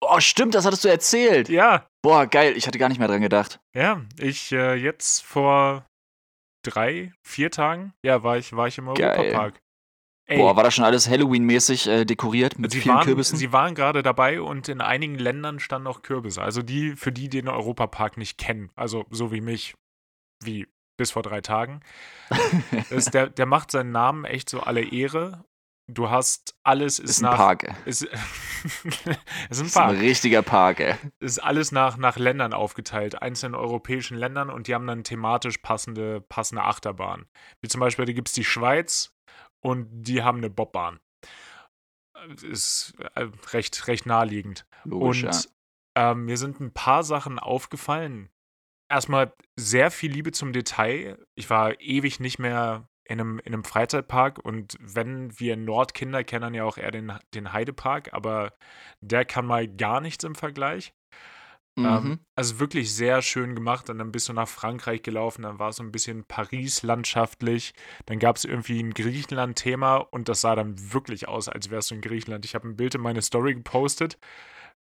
[0.00, 1.48] Oh, stimmt, das hattest du erzählt.
[1.48, 1.86] Ja.
[2.02, 2.56] Boah, geil.
[2.56, 3.60] Ich hatte gar nicht mehr dran gedacht.
[3.74, 5.86] Ja, ich äh, jetzt vor
[6.62, 9.60] drei, vier Tagen, ja, war ich, war ich im Europapark.
[10.26, 10.38] Ey.
[10.38, 13.36] Boah, war das schon alles Halloween-mäßig äh, dekoriert mit sie vielen waren, Kürbissen?
[13.36, 16.42] Sie waren gerade dabei und in einigen Ländern standen auch Kürbisse.
[16.42, 19.74] Also die, für die, die den Europapark nicht kennen, also so wie mich,
[20.42, 21.80] wie bis vor drei Tagen.
[22.90, 25.44] ist, der, der macht seinen Namen echt so alle Ehre.
[25.86, 27.64] Du hast alles ist, Ist nach ein Park.
[27.64, 27.74] ey.
[27.84, 29.16] ist, ist ein
[29.50, 29.98] Ist ein Park.
[30.00, 30.94] richtiger Park, ey.
[31.20, 36.22] ist alles nach, nach Ländern aufgeteilt, einzelnen europäischen Ländern und die haben dann thematisch passende,
[36.22, 37.26] passende Achterbahnen.
[37.60, 39.12] Wie zum Beispiel, da gibt es die Schweiz
[39.60, 41.00] und die haben eine Bobbahn.
[42.42, 44.64] Ist äh, recht, recht naheliegend.
[44.84, 45.34] Logisch, und
[45.96, 46.12] ja.
[46.12, 48.30] ähm, mir sind ein paar Sachen aufgefallen.
[48.94, 51.18] Erstmal sehr viel Liebe zum Detail.
[51.34, 56.42] Ich war ewig nicht mehr in einem, in einem Freizeitpark und wenn wir Nordkinder kennen
[56.42, 58.52] dann ja auch eher den, den Heidepark, aber
[59.00, 60.94] der kann mal gar nichts im Vergleich.
[61.76, 61.84] Mhm.
[61.86, 63.90] Ähm, also wirklich sehr schön gemacht.
[63.90, 67.74] Und dann bist du nach Frankreich gelaufen, dann war es so ein bisschen Paris landschaftlich.
[68.06, 71.96] Dann gab es irgendwie ein Griechenland-Thema und das sah dann wirklich aus, als wärst du
[71.96, 72.44] in Griechenland.
[72.44, 74.18] Ich habe ein Bild in meine Story gepostet.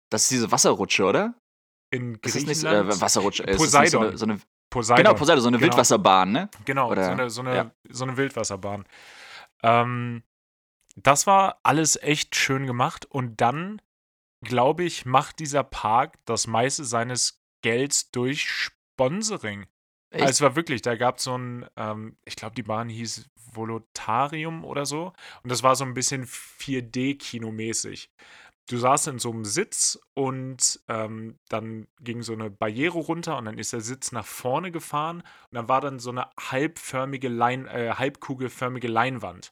[0.09, 1.33] das ist diese Wasserrutsche, oder?
[1.91, 2.93] In Ist das nicht Griechenland.
[2.93, 3.43] äh, Wasserrutsche?
[3.43, 4.07] Ist das nicht so Poseidon.
[4.07, 5.03] eine, so eine, Poseidon.
[5.03, 5.67] genau, Poseidon, so eine Genau.
[5.71, 6.49] Wildwasserbahn, ne?
[6.65, 7.71] Genau, Oder- so, eine, so, eine, ja.
[7.89, 8.85] so eine Wildwasserbahn.
[9.63, 10.23] Ähm,
[10.95, 13.05] das war alles echt schön gemacht.
[13.05, 13.81] Und dann,
[14.43, 19.67] glaube ich, macht dieser Park das meiste seines Gelds durch Sponsoring.
[20.11, 20.21] Echt?
[20.23, 23.29] Also es war wirklich, da gab es so ein, ähm, ich glaube, die Bahn hieß
[23.53, 25.13] Volotarium oder so.
[25.43, 28.09] Und das war so ein bisschen 4D-Kinomäßig.
[28.67, 33.45] Du saßt in so einem Sitz und ähm, dann ging so eine Barriere runter und
[33.45, 37.65] dann ist der Sitz nach vorne gefahren und dann war dann so eine halbförmige Lein,
[37.67, 39.51] äh, halbkugelförmige Leinwand.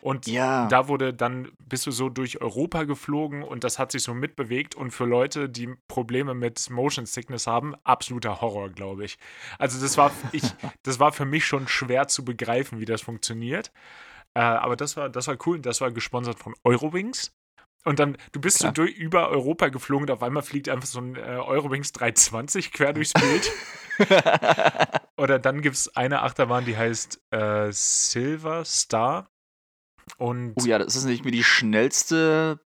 [0.00, 0.68] Und ja.
[0.68, 4.76] da wurde dann, bist du so durch Europa geflogen und das hat sich so mitbewegt
[4.76, 9.18] und für Leute, die Probleme mit Motion Sickness haben, absoluter Horror, glaube ich.
[9.58, 10.44] Also das war, ich,
[10.84, 13.72] das war für mich schon schwer zu begreifen, wie das funktioniert.
[14.34, 15.60] Äh, aber das war, das war cool.
[15.60, 17.32] Das war gesponsert von Eurowings.
[17.86, 18.70] Und dann, du bist Klar.
[18.70, 22.72] so durch, über Europa geflogen und auf einmal fliegt einfach so ein äh, Eurowings 320
[22.72, 23.52] quer durchs Bild.
[25.16, 29.30] Oder dann gibt es eine Achterbahn, die heißt äh, Silver Star.
[30.18, 32.58] Und oh ja, das ist nicht mehr die schnellste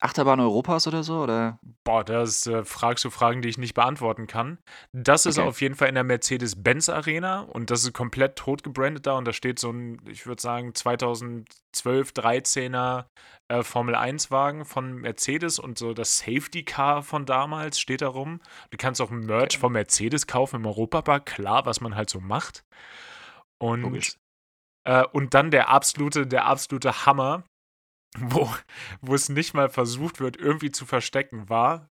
[0.00, 1.58] Achterbahn Europas oder so, oder?
[1.84, 4.58] Boah, das äh, fragst du Fragen, die ich nicht beantworten kann.
[4.92, 5.48] Das ist Okay.
[5.48, 9.24] auf jeden Fall in der Mercedes-Benz Arena und das ist komplett tot gebrandet da und
[9.26, 13.06] da steht so ein, ich würde sagen, 2012, 13er
[13.48, 18.08] äh, Formel 1 Wagen von Mercedes und so das Safety Car von damals steht da
[18.08, 18.40] rum.
[18.70, 19.58] Du kannst auch Merch Okay.
[19.58, 22.64] von Mercedes kaufen im Europapark, klar, was man halt so macht.
[23.58, 24.16] Und
[24.84, 27.44] äh, und dann der absolute, der absolute Hammer,
[28.16, 28.48] wo,
[29.00, 31.90] wo es nicht mal versucht wird, irgendwie zu verstecken, war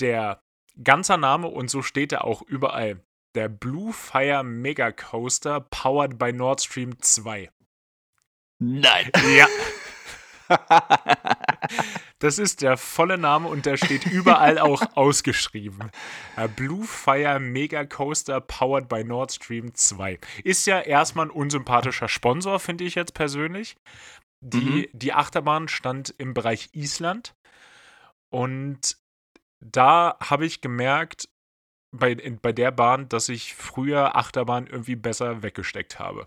[0.00, 0.42] der
[0.82, 3.02] ganzer Name und so steht er auch überall.
[3.34, 7.50] Der Blue Fire Mega Coaster powered by Nord Stream 2.
[8.58, 9.10] Nein.
[9.36, 9.46] Ja,
[12.18, 15.90] das ist der volle Name und der steht überall auch ausgeschrieben.
[16.56, 20.18] Blue Fire Mega Coaster powered by Nord Stream 2.
[20.44, 23.76] Ist ja erstmal ein unsympathischer Sponsor, finde ich jetzt persönlich.
[24.46, 27.34] Die, die Achterbahn stand im Bereich Island
[28.32, 28.96] und
[29.64, 31.28] da habe ich gemerkt,
[31.96, 36.26] bei, in, bei der Bahn, dass ich früher Achterbahn irgendwie besser weggesteckt habe.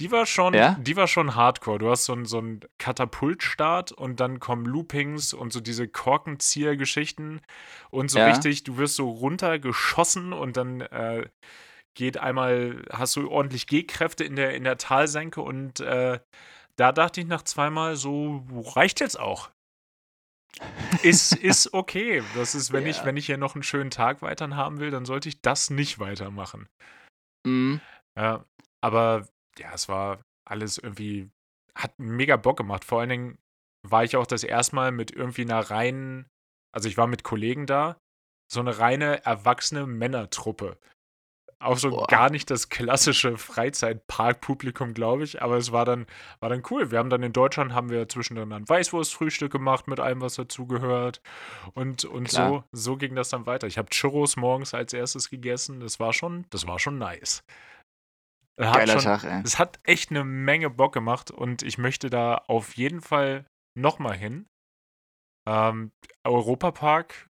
[0.00, 0.76] Die war schon, Ja?
[0.80, 1.78] die war schon hardcore.
[1.78, 7.40] Du hast so einen so einen Katapultstart und dann kommen Loopings und so diese Korkenzieher-Geschichten
[7.90, 8.26] und so Ja.
[8.26, 11.28] richtig, du wirst so runtergeschossen und dann äh,
[11.94, 16.20] geht einmal, hast du ordentlich G-Kräfte in der, in der Talsenke und äh,
[16.76, 19.50] da dachte ich nach zweimal so, reicht jetzt auch.
[21.02, 22.22] Ist, ist okay.
[22.34, 23.04] Das ist, wenn ich, Ja.
[23.06, 25.98] wenn ich hier noch einen schönen Tag weiter haben will, dann sollte ich das nicht
[25.98, 26.68] weitermachen.
[27.46, 27.80] Mhm.
[28.16, 28.44] Ja,
[28.82, 31.30] aber ja, es war alles irgendwie,
[31.74, 32.84] hat mega Bock gemacht.
[32.84, 33.38] Vor allen Dingen
[33.86, 36.26] war ich auch das erste Mal mit irgendwie einer reinen,
[36.74, 37.96] also ich war mit Kollegen da,
[38.52, 40.78] so eine reine erwachsene Männertruppe.
[41.62, 42.06] Auch so Boah.
[42.08, 46.06] gar nicht das klassische Freizeitparkpublikum, glaube ich, aber es war dann,
[46.40, 46.90] war dann cool.
[46.90, 51.22] Wir haben dann in Deutschland haben wir zwischendrin dann Weißwurstfrühstück gemacht mit allem, was dazugehört.
[51.74, 52.64] Und, und so, Klar.
[52.72, 53.66] so ging das dann weiter.
[53.66, 55.80] Ich habe Churros morgens als erstes gegessen.
[55.80, 57.44] Das war schon, das war schon nice.
[58.60, 59.42] Hat Geiler schon, Tag, ey.
[59.44, 64.16] es hat echt eine Menge Bock gemacht und ich möchte da auf jeden Fall nochmal
[64.16, 64.46] hin.
[65.48, 65.92] Ähm,
[66.24, 67.28] Europapark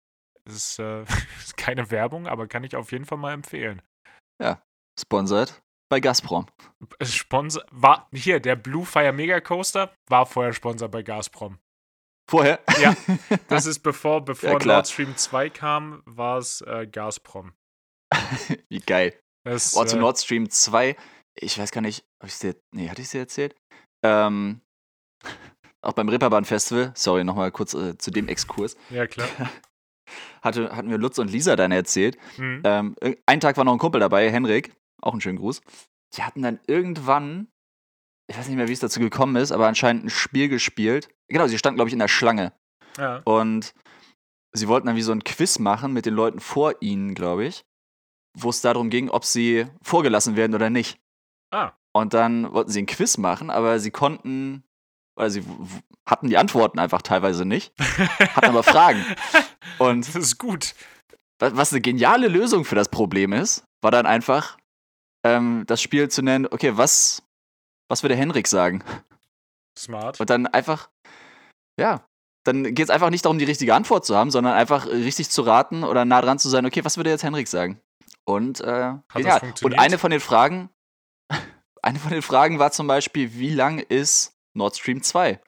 [0.45, 1.03] ist, äh,
[1.39, 3.81] ist keine Werbung, aber kann ich auf jeden Fall mal empfehlen.
[4.99, 6.45] Sponsored bei Gazprom.
[7.01, 11.57] Sponsor war hier der Blue Fire Mega Coaster war vorher Sponsor bei Gazprom.
[12.29, 12.59] Vorher?
[12.79, 12.95] Ja,
[13.47, 14.65] Das ist bevor bevor Ja.
[14.65, 17.53] Nord Stream 2 kam, war es äh, Gazprom.
[18.69, 19.17] Wie geil.
[19.45, 20.95] Das, Oh, zu äh, Nord Stream 2,
[21.39, 23.55] ich weiß gar nicht, ob ich dir, nee, hatte ich dir erzählt?
[24.05, 24.61] Ähm,
[25.81, 29.27] auch beim Reeperbahn Festival, sorry, nochmal kurz äh, zu dem Exkurs, ja klar.
[30.41, 32.17] hatte, hatten wir Lutz und Lisa dann erzählt.
[32.37, 32.61] Mhm.
[32.63, 35.61] Ähm, ir- einen Tag war noch ein Kumpel dabei, Henrik, auch einen schönen Gruß.
[36.15, 37.47] Die hatten dann irgendwann
[38.31, 41.09] ich weiß nicht mehr, wie es dazu gekommen ist, aber anscheinend ein Spiel gespielt.
[41.29, 42.53] Genau, sie standen, glaube ich, in der Schlange.
[42.95, 43.21] Ja.
[43.23, 43.73] Und
[44.51, 47.65] sie wollten dann wie so ein Quiz machen mit den Leuten vor ihnen, glaube ich,
[48.37, 50.99] wo es darum ging, ob sie vorgelassen werden oder nicht.
[51.51, 51.71] Ah.
[51.91, 54.63] Und dann wollten sie ein Quiz machen, aber sie konnten,
[55.17, 59.03] oder sie w- w- hatten die Antworten einfach teilweise nicht, hatten aber Fragen.
[59.77, 60.73] Und Das ist gut.
[61.41, 64.57] wa- was eine geniale Lösung für das Problem ist, war dann einfach,
[65.25, 67.23] ähm, das Spiel zu nennen, okay, was,
[67.89, 68.83] was würde Henrik sagen?
[69.77, 70.19] Smart.
[70.19, 70.89] Und dann einfach,
[71.79, 72.05] ja,
[72.45, 75.41] dann geht es einfach nicht darum, die richtige Antwort zu haben, sondern einfach richtig zu
[75.41, 77.79] raten oder nah dran zu sein, okay, was würde jetzt Henrik sagen?
[78.25, 78.65] Und, äh,
[79.23, 79.39] genial.
[79.65, 80.69] Und eine von den Fragen,
[81.81, 85.41] eine von den Fragen war zum Beispiel, wie lang ist Nord Stream 2?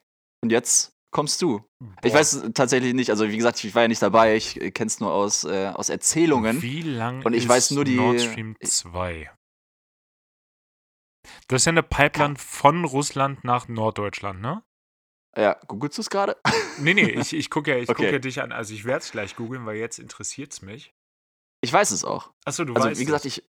[0.44, 1.62] Und jetzt kommst du.
[2.04, 2.20] Ich Boah.
[2.20, 5.14] weiß tatsächlich nicht, also wie gesagt, ich war ja nicht dabei, ich kenne es nur
[5.14, 6.62] aus, äh, aus Erzählungen.
[6.62, 9.30] Wie lang Und ich ist weiß nur die- Nord Stream 2?
[11.48, 14.64] Das ist ja eine Pipeline von Russland nach Norddeutschland, ne?
[15.38, 16.38] Ja, googelst du es gerade?
[16.80, 18.04] Nee, nee, ich, ich gucke ja, ich Okay.
[18.06, 18.52] guck ja dich an.
[18.52, 20.94] Also ich werde es gleich googeln, weil jetzt interessiert es mich.
[21.62, 22.34] Ich weiß es auch.
[22.46, 23.38] Achso, du Also weißt wie gesagt, es.
[23.38, 23.51] ich,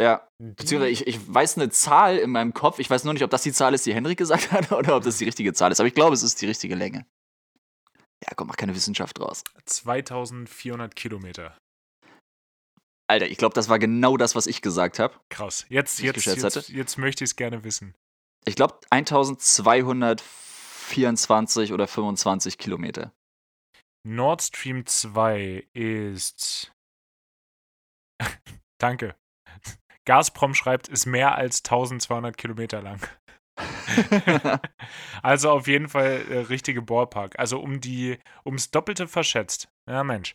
[0.00, 2.78] ja, Die- Beziehungsweise ich, ich weiß eine Zahl in meinem Kopf.
[2.78, 5.02] Ich weiß nur nicht, ob das die Zahl ist, die Henrik gesagt hat, oder ob
[5.04, 5.80] das die richtige Zahl ist.
[5.80, 7.04] Aber ich glaube, es ist die richtige Länge.
[8.24, 9.44] Ja, komm, mach keine Wissenschaft draus.
[9.64, 11.56] 2400 Kilometer.
[13.10, 15.18] Alter, ich glaube, das war genau das, was ich gesagt habe.
[15.30, 15.66] Krass.
[15.68, 17.94] Jetzt, jetzt, jetzt, jetzt möchte ich es gerne wissen.
[18.46, 23.12] Ich glaube, 1224 oder 25 Kilometer.
[24.06, 26.72] Nord Stream 2 ist.
[28.80, 29.16] Danke.
[30.06, 33.00] Gazprom schreibt, ist mehr als 1200 Kilometer lang.
[35.22, 37.38] also auf jeden Fall äh, richtige Ballpark.
[37.38, 39.68] Also um die, ums Doppelte verschätzt.
[39.88, 40.34] Ja, Mensch.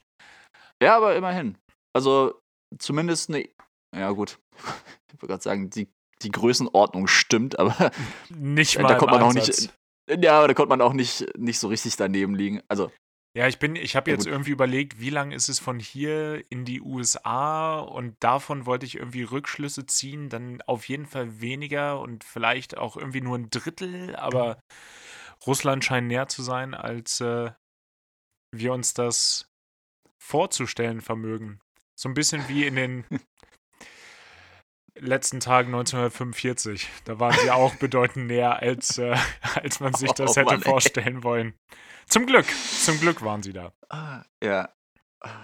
[0.81, 1.57] ja, aber immerhin.
[1.95, 2.39] Also
[2.77, 3.47] zumindest eine.
[3.95, 4.39] Ja, gut.
[5.15, 5.87] Ich wollte gerade sagen, die,
[6.23, 7.89] die Größenordnung stimmt, aber
[8.29, 9.73] Nicht Da mal kommt im man auch nicht-
[10.09, 12.61] ja, aber da konnte man auch nicht, nicht so richtig daneben liegen.
[12.67, 12.91] Also,
[13.35, 16.63] Ja, ich bin, ich habe jetzt irgendwie überlegt, wie lang ist es von hier in
[16.63, 22.23] die USA und davon wollte ich irgendwie Rückschlüsse ziehen, dann auf jeden Fall weniger und
[22.23, 24.57] vielleicht auch irgendwie nur ein Drittel, aber
[25.45, 27.51] Russland scheint näher zu sein, als äh,
[28.51, 29.51] wir uns das
[30.17, 31.59] vorzustellen vermögen.
[31.93, 33.05] So ein bisschen wie in den
[34.99, 36.89] letzten Tagen 1945.
[37.05, 39.15] Da waren sie auch bedeutend näher, als, äh,
[39.55, 41.53] als man sich das Oh, hätte Mann, vorstellen wollen.
[42.07, 43.71] Zum Glück, zum Glück waren sie da.
[43.89, 44.69] ah, ja.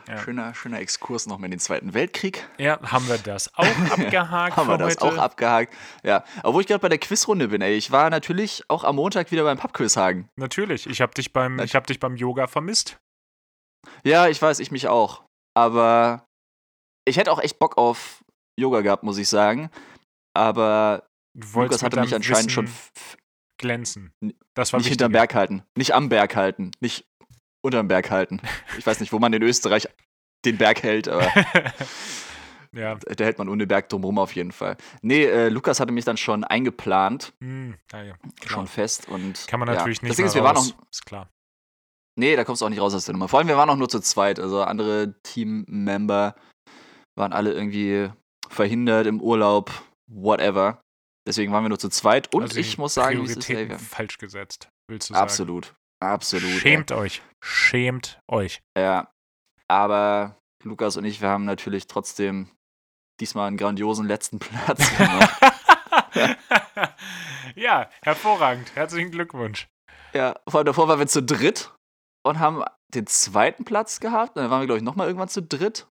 [0.08, 0.20] Ja.
[0.20, 2.48] Schöner, schöner Exkurs nochmal in den Zweiten Weltkrieg.
[2.60, 5.06] Ja, haben wir das auch abgehakt Haben wir das heute?
[5.06, 5.74] auch abgehakt.
[6.04, 7.74] Ja, obwohl ich gerade bei der Quizrunde bin, ey.
[7.74, 10.30] Ich war natürlich auch am Montag wieder beim Pubquiz Hagen.
[10.36, 10.86] Natürlich.
[10.86, 13.00] Ich habe dich beim, Nat- ich habe dich beim Yoga vermisst.
[14.04, 15.24] Ja, ich weiß, ich mich auch.
[15.58, 16.26] Aber
[17.08, 18.21] ich hätte auch echt Bock auf
[18.60, 19.70] Yoga gehabt, muss ich sagen.
[20.34, 22.70] Aber Lukas hatte mich anscheinend Wissen schon
[23.60, 24.14] glänzen.
[24.54, 25.12] Das war nicht hinterm.
[25.12, 25.64] Berg halten.
[25.78, 26.72] Nicht am Berg halten.
[26.80, 27.06] Nicht
[27.64, 28.42] unterm Berg halten.
[28.78, 29.88] Ich weiß nicht, wo man in Österreich
[30.46, 31.28] den Berg hält, aber
[32.74, 32.96] ja.
[32.96, 34.78] da hält man ohne Berg drumherum auf jeden Fall.
[35.04, 38.16] Nee, äh, Lukas hatte mich dann schon eingeplant, Hm, ja, ja.
[38.46, 39.08] Schon fest.
[39.08, 40.76] Und Kann man natürlich nicht Das mehr ist, wir waren raus.
[40.76, 41.30] noch, Ist klar.
[42.20, 43.28] Nee, da kommst du auch nicht raus aus der Nummer.
[43.28, 44.40] Vor allem, wir waren auch nur zu zweit.
[44.40, 46.36] Also andere Team-Member
[47.16, 48.10] waren alle irgendwie
[48.52, 49.72] verhindert im Urlaub,
[50.08, 50.82] whatever.
[51.28, 52.34] Deswegen waren wir nur zu zweit.
[52.34, 55.24] Und Also ich muss sagen, wie ist, falsch gesetzt, willst du sagen.
[55.24, 55.74] absolut.
[56.02, 56.50] Absolut.
[56.50, 57.22] Schämt euch.
[57.44, 58.62] Schämt euch.
[58.76, 59.12] Ja.
[59.68, 62.50] Aber Lukas und ich, wir haben natürlich trotzdem
[63.20, 65.30] diesmal einen grandiosen letzten Platz gemacht.
[67.56, 68.76] ja, hervorragend.
[68.76, 69.68] Herzlichen Glückwunsch.
[70.14, 71.72] ja, vor davor waren wir zu dritt
[72.24, 74.38] und haben den zweiten Platz gehabt.
[74.38, 75.88] Dann waren wir, glaube ich, nochmal irgendwann zu dritt.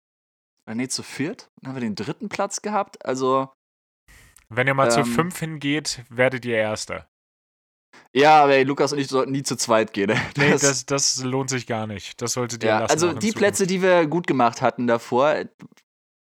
[0.71, 1.49] Oder nee, zu viert.
[1.61, 3.05] Dann haben wir den dritten Platz gehabt.
[3.05, 3.49] Also,
[4.47, 5.05] Wenn ihr mal zu Ähm.
[5.05, 7.09] fünf hingeht, werdet ihr Erster.
[8.13, 10.17] ja, aber ey, Lukas und ich sollten nie zu zweit gehen.
[10.37, 12.21] Nee, das, das lohnt sich gar nicht.
[12.21, 12.91] Das solltet ihr ja, lassen.
[12.93, 13.37] also die Zukunft.
[13.37, 15.43] Plätze, die wir gut gemacht hatten davor,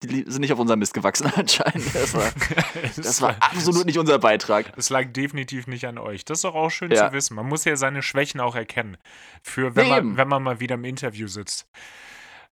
[0.02, 1.94] die sind nicht auf unserem Mist gewachsen anscheinend.
[1.94, 2.32] Das war,
[2.96, 4.74] das war absolut nicht unser Beitrag.
[4.78, 6.26] Es lag definitiv nicht an euch.
[6.26, 7.10] Das ist doch auch schön Ja.
[7.10, 7.36] zu wissen.
[7.36, 8.98] Man muss ja seine Schwächen auch erkennen.
[9.44, 11.68] Für wenn, Nee, man, wenn man mal wieder im Interview sitzt.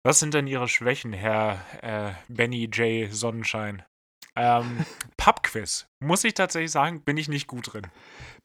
[0.05, 3.13] Was sind denn Ihre Schwächen, Herr äh, Benny J.
[3.13, 3.83] Sonnenschein?
[4.37, 4.85] Ähm,
[5.17, 5.87] Pubquiz.
[6.01, 7.87] Muss ich tatsächlich sagen, bin ich nicht gut drin.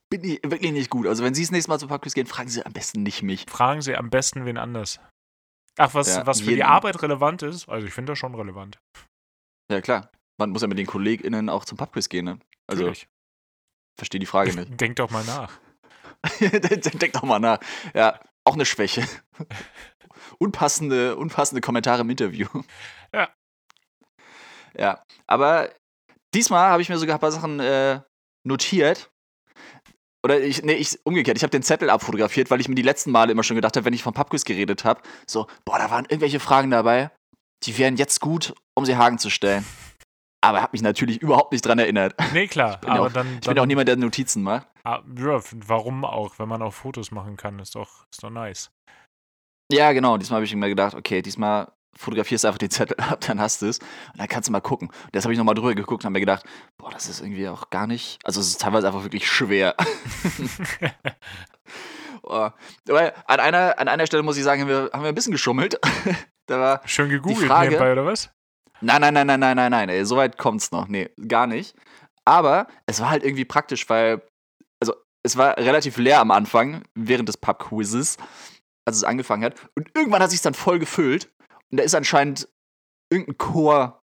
[0.09, 1.07] Bin ich wirklich nicht gut.
[1.07, 3.45] Also, wenn Sie das nächste Mal zu Pubquiz gehen, fragen Sie am besten nicht mich.
[3.49, 4.99] Fragen Sie am besten wen anders.
[5.77, 7.67] Ach, was, Ja, was für die Arbeit relevant ist?
[7.67, 8.77] Also ich finde das schon relevant.
[9.71, 10.11] Ja, klar.
[10.39, 12.39] Man muss ja mit den KollegInnen auch zum Pubquiz gehen, ne?
[12.67, 13.07] Also, Natürlich.
[13.97, 14.69] verstehe die Frage nicht.
[14.79, 15.59] Denk doch mal nach.
[16.39, 17.59] Denk doch mal nach.
[17.93, 19.07] Ja, auch eine Schwäche.
[20.39, 22.47] unpassende, unpassende Kommentare im Interview.
[23.13, 23.29] Ja.
[24.75, 25.69] Ja, aber
[26.33, 28.01] diesmal habe ich mir sogar ein paar Sachen äh,
[28.43, 29.11] notiert,
[30.25, 33.11] oder ich, nee, ich, umgekehrt, ich habe den Zettel abfotografiert, weil ich mir die letzten
[33.11, 36.05] Male immer schon gedacht habe, wenn ich von Pubquiz geredet habe, so, boah, da waren
[36.05, 37.11] irgendwelche Fragen dabei,
[37.63, 39.65] die wären jetzt gut, um sie Hagen zu stellen.
[40.43, 42.15] Aber er hat mich natürlich überhaupt nicht dran erinnert.
[42.33, 42.73] Nee, klar.
[42.73, 44.67] Ich bin, aber auch, dann, ich dann, bin auch niemand, der Notizen macht.
[44.83, 46.37] Ah, ja, warum auch?
[46.37, 48.69] Wenn man auch Fotos machen kann, ist doch, ist doch nice.
[49.71, 50.17] Ja, genau.
[50.17, 53.61] Diesmal habe ich mir gedacht, okay, diesmal fotografierst du einfach den Zettel ab, dann hast
[53.61, 53.79] du es.
[53.79, 54.89] Und dann kannst du mal gucken.
[54.89, 56.43] Und jetzt habe ich nochmal drüber geguckt und habe mir gedacht,
[56.77, 58.19] boah, das ist irgendwie auch gar nicht.
[58.25, 59.75] Also, es ist teilweise einfach wirklich schwer.
[62.23, 62.49] oh.
[62.89, 65.79] An einer, an einer Stelle muss ich sagen, haben wir, haben wir ein bisschen geschummelt.
[66.47, 68.29] da war Schön gegoogelt Frage- nebenbei, oder was?
[68.83, 70.87] Nein, nein, nein, nein, nein, nein, nein, ey, so weit kommt's noch.
[70.87, 71.75] Nee, gar nicht.
[72.25, 74.21] Aber es war halt irgendwie praktisch, weil,
[74.81, 74.93] also
[75.23, 78.17] es war relativ leer am Anfang, während des Pub-Quizzes,
[78.85, 79.55] als es angefangen hat.
[79.75, 81.29] Und irgendwann hat sich dann voll gefüllt.
[81.71, 82.47] Und da ist anscheinend
[83.11, 84.01] irgendein Chor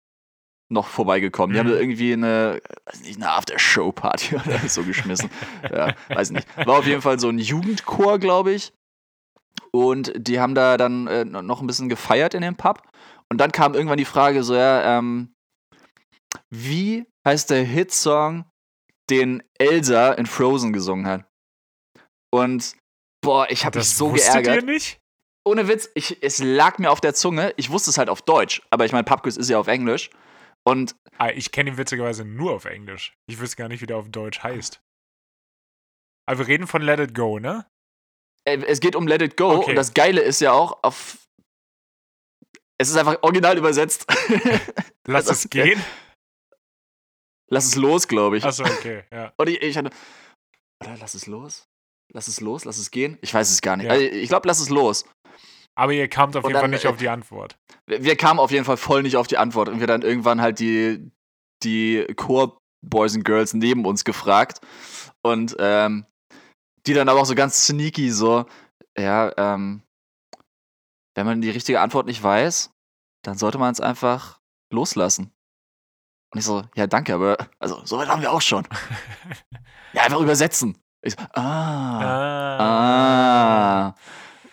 [0.72, 1.54] noch vorbeigekommen.
[1.54, 1.74] Die haben Mhm.
[1.74, 5.30] da irgendwie eine, weiß nicht, eine After-Show-Party oder so geschmissen.
[5.64, 6.48] ja, weiß nicht.
[6.58, 8.72] War auf jeden Fall so ein Jugendchor, glaube ich.
[9.72, 12.82] Und die haben da dann äh, noch ein bisschen gefeiert in dem Pub.
[13.32, 15.36] Und dann kam irgendwann die Frage so, ja, ähm,
[16.50, 18.50] wie heißt der Hitsong,
[19.10, 21.26] den Elsa in Frozen gesungen hat?
[22.32, 22.76] Und
[23.22, 24.56] boah, ich habe mich so geärgert.
[24.58, 25.00] ihr nicht?
[25.46, 27.54] Ohne Witz, ich, es lag mir auf der Zunge.
[27.58, 30.10] Ich wusste es halt auf Deutsch, aber ich meine, Pubquiz ist ja auf Englisch.
[30.68, 33.14] Und Ah, ich kenne ihn witzigerweise nur auf Englisch.
[33.28, 34.82] Ich wüsste gar nicht, wie der auf Deutsch heißt.
[36.28, 37.66] Aber wir reden von Let It Go, ne?
[38.46, 39.52] äh, es geht um Let It Go.
[39.58, 39.72] Okay.
[39.72, 41.18] Und das Geile ist ja auch auf.
[42.80, 44.06] Es ist einfach original übersetzt.
[45.08, 45.84] Lass Also, es gehen.
[47.52, 48.46] Lass es los, glaube ich.
[48.46, 49.34] Achso, okay, ja.
[49.38, 49.90] Und ich, ich hatte.
[50.82, 51.68] Oder lass es los?
[52.14, 53.18] Lass es los, lass es gehen?
[53.22, 53.88] Ich weiß es gar nicht.
[53.88, 53.92] Ja.
[53.92, 55.06] Also, ich glaube, lass es los.
[55.76, 57.58] Aber ihr kamt auf Und jeden Fall dann, nicht äh, auf die Antwort.
[57.88, 59.70] Wir, wir kamen auf jeden Fall voll nicht auf die Antwort.
[59.70, 61.12] Und wir dann irgendwann halt die,
[61.64, 64.62] die Chor-Boys and Girls neben uns gefragt.
[65.22, 66.06] Und ähm,
[66.86, 68.46] die dann aber auch so ganz sneaky so,
[68.98, 69.82] ja, ähm,
[71.20, 72.72] wenn man die richtige Antwort nicht weiß,
[73.24, 74.40] dann sollte man es einfach
[74.72, 75.34] loslassen.
[76.32, 78.66] Und ich so, ja, danke, aber also, so weit haben wir auch schon.
[79.92, 80.78] Ja, einfach übersetzen.
[81.02, 82.60] Ich so, ah.
[82.60, 83.96] Ah.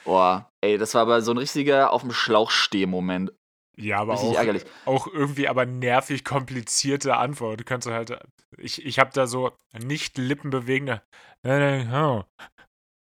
[0.02, 3.34] Boah, ey, das war aber so ein richtiger auf dem Schlauch steh Moment.
[3.76, 4.64] Ja, aber Richtig auch, ärgerlich.
[4.86, 7.60] auch irgendwie aber nervig komplizierte Antwort.
[7.60, 8.18] Du kannst halt,
[8.56, 11.02] ich, ich habe da so nicht lippenbewegende,
[11.42, 12.24] äh, oh.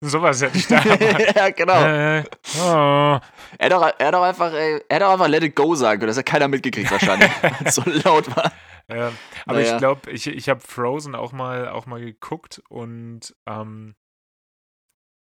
[0.09, 0.83] Sowas hätte ich da.
[1.37, 1.85] ja, genau.
[1.85, 2.25] Äh,
[2.59, 3.19] oh.
[3.59, 6.09] Er hat doch, er doch einfach, ey, er doch einfach Let It Go sagen können.
[6.09, 7.31] Das hat keiner mitgekriegt wahrscheinlich,
[7.73, 8.53] so laut war.
[8.89, 9.73] Ähm, aber Naja.
[9.73, 13.95] ich glaube, ich, ich habe Frozen auch mal, auch mal geguckt und ähm,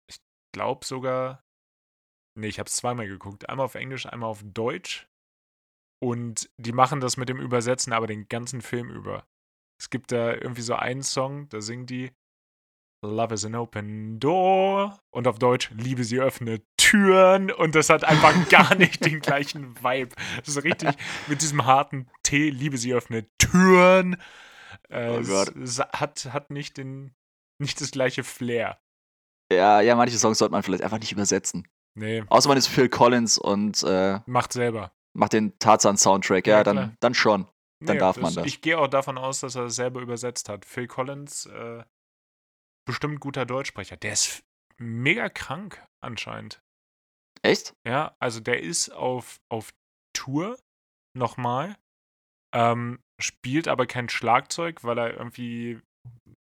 [0.09, 0.19] ich
[0.53, 1.45] glaube sogar,
[2.35, 3.49] nee, ich habe es zweimal geguckt.
[3.49, 5.09] Einmal auf Englisch, einmal auf Deutsch.
[6.01, 9.27] Und die machen das mit dem Übersetzen aber den ganzen Film über.
[9.81, 12.13] Es gibt da irgendwie so einen Song, da singen die
[13.03, 18.03] Love is an open door und auf Deutsch Liebe sie öffnet Türen und das hat
[18.05, 20.15] einfach gar nicht den gleichen Vibe.
[20.39, 20.97] Das ist richtig
[21.29, 24.17] mit diesem harten T, Liebe sie öffnet Türen.
[24.89, 27.15] Äh, Oh hat, hat nicht, den,
[27.61, 28.81] nicht das gleiche Flair.
[29.53, 31.69] Ja, ja, manche Songs sollte man vielleicht einfach nicht übersetzen.
[31.95, 34.93] Nee, Außer man ist Phil Collins und äh, macht selber.
[35.15, 36.47] macht den Tarzan-Soundtrack.
[36.47, 37.47] Ja, Ja, dann, dann schon.
[37.81, 38.47] Dann Nee, darf man das.
[38.47, 40.65] Ich gehe auch davon aus, dass er es selber übersetzt hat.
[40.65, 41.83] Phil Collins, äh,
[42.89, 43.97] bestimmt guter Deutschsprecher.
[43.97, 44.43] Der ist
[44.79, 46.61] mega krank anscheinend.
[47.43, 47.75] Echt?
[47.87, 49.71] Ja, also der ist auf, auf
[50.13, 50.59] Tour
[51.17, 51.77] nochmal,
[52.55, 55.81] ähm, spielt aber kein Schlagzeug, weil er irgendwie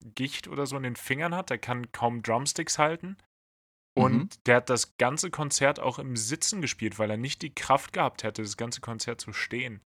[0.05, 1.49] Gicht oder so in den Fingern hat.
[1.51, 3.17] Der kann kaum Drumsticks halten.
[3.97, 4.29] Und Mhm.
[4.47, 8.23] der hat das ganze Konzert auch im Sitzen gespielt, weil er nicht die Kraft gehabt
[8.25, 9.81] hätte, das ganze Konzert zu stehen.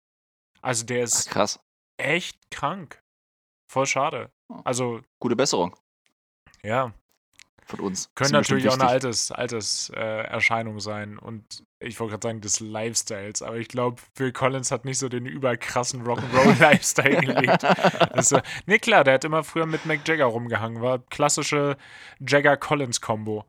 [0.63, 1.59] Also der Ach, ist krass.
[1.99, 3.03] echt krank.
[3.71, 4.31] Voll schade.
[4.53, 4.61] Oh.
[4.65, 5.75] Also, Gute Besserung
[6.65, 6.93] ja,
[7.67, 8.11] von uns.
[8.15, 8.95] können natürlich auch eine wichtig.
[8.95, 14.03] Alters, Alters, äh, Erscheinung sein und ich wollte gerade sagen des Lifestyles, aber ich glaube,
[14.17, 17.63] Phil Collins hat nicht so den überkrassen Rock'n'Roll-Lifestyle gelebt.
[18.15, 21.77] Also, nee, klar, der hat immer früher mit Mick Jagger rumgehangen, war klassische
[22.21, 23.45] Jagger-Collins-Kombo.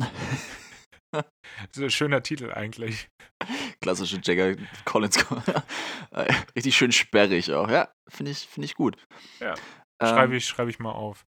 [1.88, 3.08] schöner Titel eigentlich.
[3.80, 5.24] Klassische Jagger Collins.
[6.10, 7.70] Äh, Richtig schön sperrig auch.
[7.70, 8.96] Ja, finde ich, find ich gut.
[9.40, 9.54] Ja,
[10.00, 11.24] Ähm, Schreibe ich, schreib ich mal auf.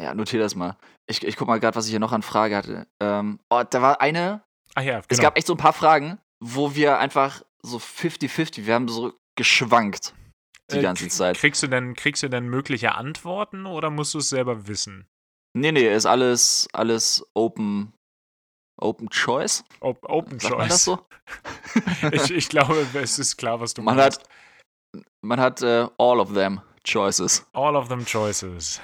[0.00, 0.76] Ja, notier das mal.
[1.08, 2.86] Ich, ich guck mal gerade, was ich hier noch an Frage hatte.
[3.02, 4.42] Ähm, oh, da war eine.
[4.74, 5.22] Ach ja, Es genau.
[5.22, 10.14] gab echt so ein paar Fragen, wo wir einfach so 50-50, wir haben so geschwankt
[10.70, 11.36] die Äh, ganze Zeit.
[11.38, 15.06] Kriegst du, denn, kriegst du denn mögliche Antworten oder musst du es selber wissen?
[15.56, 17.92] Nee, nee, ist alles, alles Open,
[18.80, 19.64] Open Choice.
[19.80, 20.84] Op Open Sagt man das Choice.
[20.84, 21.06] so?
[22.12, 24.20] ich, ich glaube, es ist klar, was du Man meinst.
[24.20, 24.28] hat,
[25.24, 27.46] man hat äh, all of them Choices.
[27.52, 28.80] All of them choices.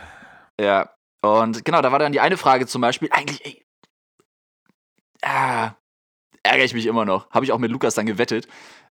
[0.60, 0.93] Ja.
[1.24, 3.66] Und genau, da war dann die eine Frage zum Beispiel, eigentlich, ey,
[5.22, 5.72] ah,
[6.42, 7.30] ärgere ich mich immer noch.
[7.30, 8.46] Habe ich auch mit Lukas dann gewettet.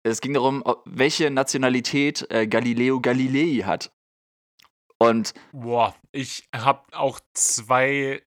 [0.03, 3.93] Es ging darum, welche Nationalität äh, Galileo Galilei hat.
[4.99, 5.35] Und.
[5.53, 8.23] Boah, ich habe auch zwei,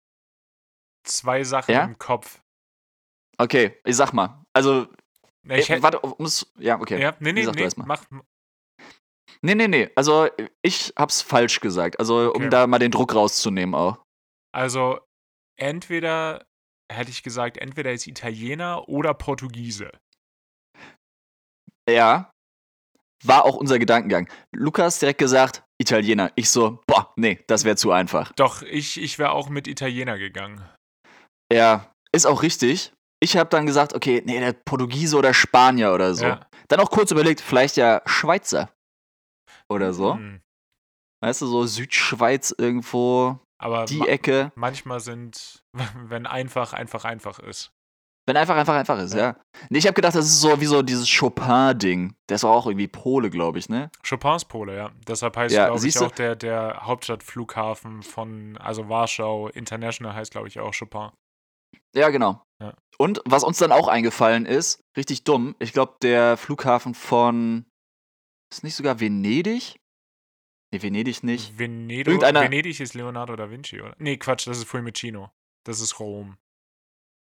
[1.05, 1.85] zwei Sachen Ja?
[1.85, 2.43] im Kopf.
[3.39, 4.43] Okay, ich sag mal.
[4.53, 4.89] Also,
[5.45, 7.01] ich äh, hätt- warte, um's, ja, okay.
[7.01, 8.03] ja, nee, nee, nee, mach.
[9.43, 9.91] Nee, nee, nee.
[9.97, 10.29] Also,
[10.63, 11.99] ich hab's falsch gesagt.
[12.01, 12.45] Also, Okay.
[12.45, 13.99] um da mal den Druck rauszunehmen auch.
[14.55, 15.01] Also,
[15.59, 16.47] entweder,
[16.93, 19.91] hätte ich gesagt, entweder ist Italiener oder Portugiese.
[21.89, 22.31] Ja.
[23.25, 24.29] War auch unser Gedankengang.
[24.55, 26.33] Lukas direkt gesagt, Italiener.
[26.37, 28.33] Ich so, boah, nee, das wäre zu einfach.
[28.33, 30.63] Doch, ich, ich wäre auch mit Italiener gegangen.
[31.53, 32.93] Ja, ist auch richtig.
[33.23, 36.27] Ich habe dann gesagt, okay, nee, der Portugiese oder Spanier oder so.
[36.27, 36.47] Ja.
[36.69, 38.71] Dann auch kurz überlegt, vielleicht ja Schweizer.
[39.71, 40.15] Oder so.
[40.15, 40.41] Hm.
[41.23, 44.53] Weißt du, so Südschweiz irgendwo, Aber die ma Ecke.
[44.55, 45.63] manchmal sind,
[46.05, 47.71] wenn einfach, einfach, einfach ist.
[48.29, 49.37] Wenn einfach, einfach, einfach ist, ja.
[49.71, 52.17] Nee, ich habe gedacht, das ist so wie so dieses Chopin-Ding.
[52.29, 53.89] Der ist auch irgendwie Pole, glaube ich, ne?
[54.07, 54.91] Chopins Pole, ja.
[55.07, 60.49] Deshalb heißt, Ja, glaube ich, auch der, der Hauptstadtflughafen von, also Warschau International heißt, glaube
[60.49, 61.11] ich, auch Chopin.
[61.95, 62.43] Ja, genau.
[62.61, 62.75] Ja.
[62.99, 67.65] Und was uns dann auch eingefallen ist, richtig dumm, ich glaube, der Flughafen von.
[68.53, 69.79] Ist nicht sogar Venedig?
[70.73, 71.59] Nee, Venedig nicht.
[71.59, 73.95] Venedig, Irgendeiner- Venedig ist Leonardo da Vinci, oder?
[73.99, 75.31] Nee, Quatsch, das ist Fiumicino.
[75.65, 76.37] Das ist Rom,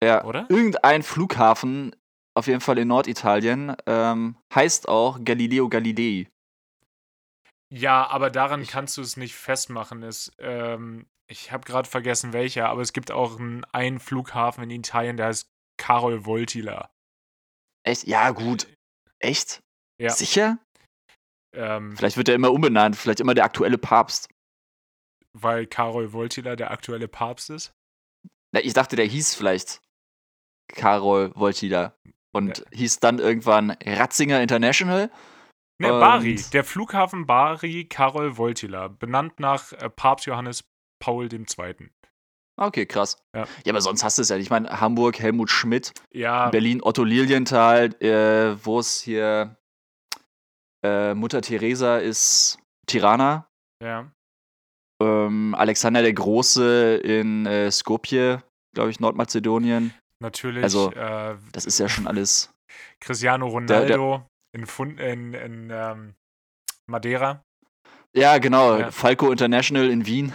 [0.02, 0.46] Ja, oder?
[0.48, 1.94] irgendein Flughafen,
[2.36, 6.28] auf jeden Fall in Norditalien, ähm, heißt auch Galileo Galilei.
[7.72, 10.02] Ja, aber daran Ich- kannst du es nicht festmachen.
[10.02, 14.70] Es, ähm, ich habe gerade vergessen, welcher, aber es gibt auch einen, einen Flughafen in
[14.70, 15.48] Italien, der heißt
[15.78, 16.90] Karol Wojtyla.
[17.84, 18.06] Echt?
[18.06, 18.68] Ja, gut.
[19.18, 19.60] Echt?
[20.00, 20.10] Ja.
[20.10, 20.58] Sicher?
[21.52, 24.28] Ähm, Vielleicht wird er immer umbenannt, vielleicht immer der aktuelle Papst.
[25.32, 27.72] weil Karol Wojtyla der aktuelle Papst ist.
[28.52, 29.80] Na, ich dachte, der hieß vielleicht
[30.68, 31.94] Karol Wojtyla
[32.32, 35.10] und hieß dann irgendwann Ratzinger International.
[35.80, 36.42] Ne, Bari.
[36.52, 38.88] Der Flughafen Bari Karol Wojtyla.
[38.88, 40.64] Benannt nach äh, Papst Johannes
[40.98, 41.44] Paul II.
[42.56, 43.22] Okay, krass.
[43.36, 43.46] Ja.
[43.64, 44.46] Ja, aber sonst hast du es ja nicht.
[44.46, 49.56] Ich meine, Hamburg, Helmut Schmidt, Ja, Berlin, Otto Lilienthal, äh, wo es hier
[50.84, 53.48] äh, Mutter Teresa ist Tirana.
[53.82, 54.10] ja.
[55.00, 58.42] Ähm, Alexander der Große in äh, Skopje,
[58.74, 59.94] glaube ich, Nordmazedonien.
[60.20, 60.64] Natürlich.
[60.64, 62.52] Also, äh, Das ist ja schon alles.
[63.00, 63.52] Cristiano der-
[63.82, 66.14] Ronaldo in, Fun in, in ähm,
[66.90, 67.44] Madeira.
[68.12, 68.76] Ja, genau.
[68.76, 68.90] Ja.
[68.90, 70.32] Falco International in Wien.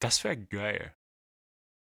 [0.00, 0.94] Das wäre geil.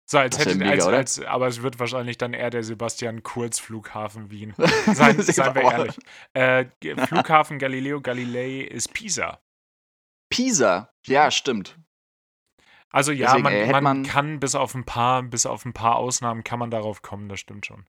[0.09, 3.59] So, als hätte, mega, als, als, aber es wird wahrscheinlich dann eher der Sebastian Kurz
[3.59, 4.55] Flughafen Wien.
[4.87, 5.99] Seien, seien wir ehrlich.
[6.33, 6.67] Äh,
[7.07, 9.41] Flughafen Galileo Galilei ist Pisa.
[10.31, 10.93] Pisa.
[11.07, 11.77] Ja, stimmt.
[12.91, 15.73] Also ja, Deswegen, man, äh, man, man- kann bis auf ein paar, bis auf ein
[15.73, 17.85] paar Ausnahmen kann man darauf kommen, das stimmt schon.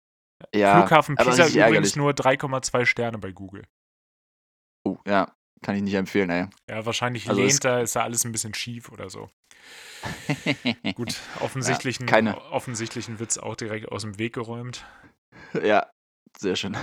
[0.54, 1.96] Ja, Flughafen Pisa übrigens ärgerlich.
[1.96, 3.64] nur 3,2 Sterne bei Google.
[4.84, 6.46] Oh, ja, kann ich nicht empfehlen, ey.
[6.68, 9.30] Ja, wahrscheinlich Also lehnt da, ist da alles ein bisschen schief oder so.
[10.94, 12.40] Gut, offensichtlichen, keine.
[12.50, 14.84] offensichtlichen Witz auch direkt aus dem Weg geräumt.
[15.62, 15.90] ja,
[16.38, 16.76] sehr schön.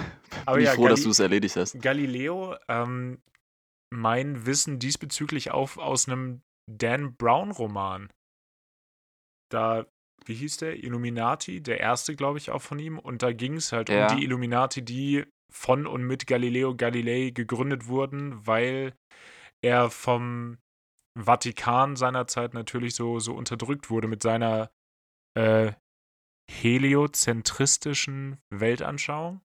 [0.46, 1.82] Aber Bin ich ja, froh, dass Gali- du es erledigt hast.
[1.82, 3.22] Galileo, ähm,
[3.94, 6.42] mein Wissen diesbezüglich auch aus einem
[6.72, 8.10] Dan Brown-Roman.
[9.52, 9.86] Da,
[10.26, 10.84] wie hieß der?
[10.84, 12.98] Illuminati, der erste, glaube ich, auch von ihm.
[13.00, 14.12] Und da ging es halt Ja.
[14.12, 18.94] um die Illuminati, die von und mit Galileo Galilei gegründet wurden, weil
[19.64, 20.58] er vom
[21.18, 24.70] Vatikan seinerzeit natürlich so, so unterdrückt wurde mit seiner
[25.38, 25.74] äh,
[26.52, 29.42] heliozentristischen Weltanschauung.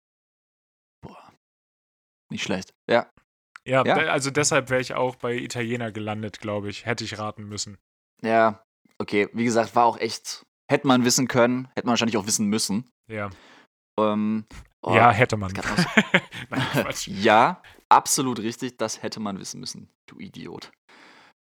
[2.29, 2.73] Nicht schlecht.
[2.89, 3.09] Ja.
[3.65, 3.95] Ja, Ja.
[4.11, 6.85] also deshalb wäre ich auch bei Italiener gelandet, glaube ich.
[6.85, 7.77] Hätte ich raten müssen.
[8.21, 8.63] Ja,
[8.97, 9.29] okay.
[9.33, 10.45] Wie gesagt, war auch echt.
[10.69, 12.89] Hätte man wissen können, hätte man wahrscheinlich auch wissen müssen.
[13.09, 13.29] Ja,
[13.97, 14.45] Ähm,
[14.81, 15.53] oh, ja hätte man.
[16.49, 16.85] Nein.
[17.05, 18.77] Ja, absolut richtig.
[18.77, 20.71] Das hätte man wissen müssen, du Idiot.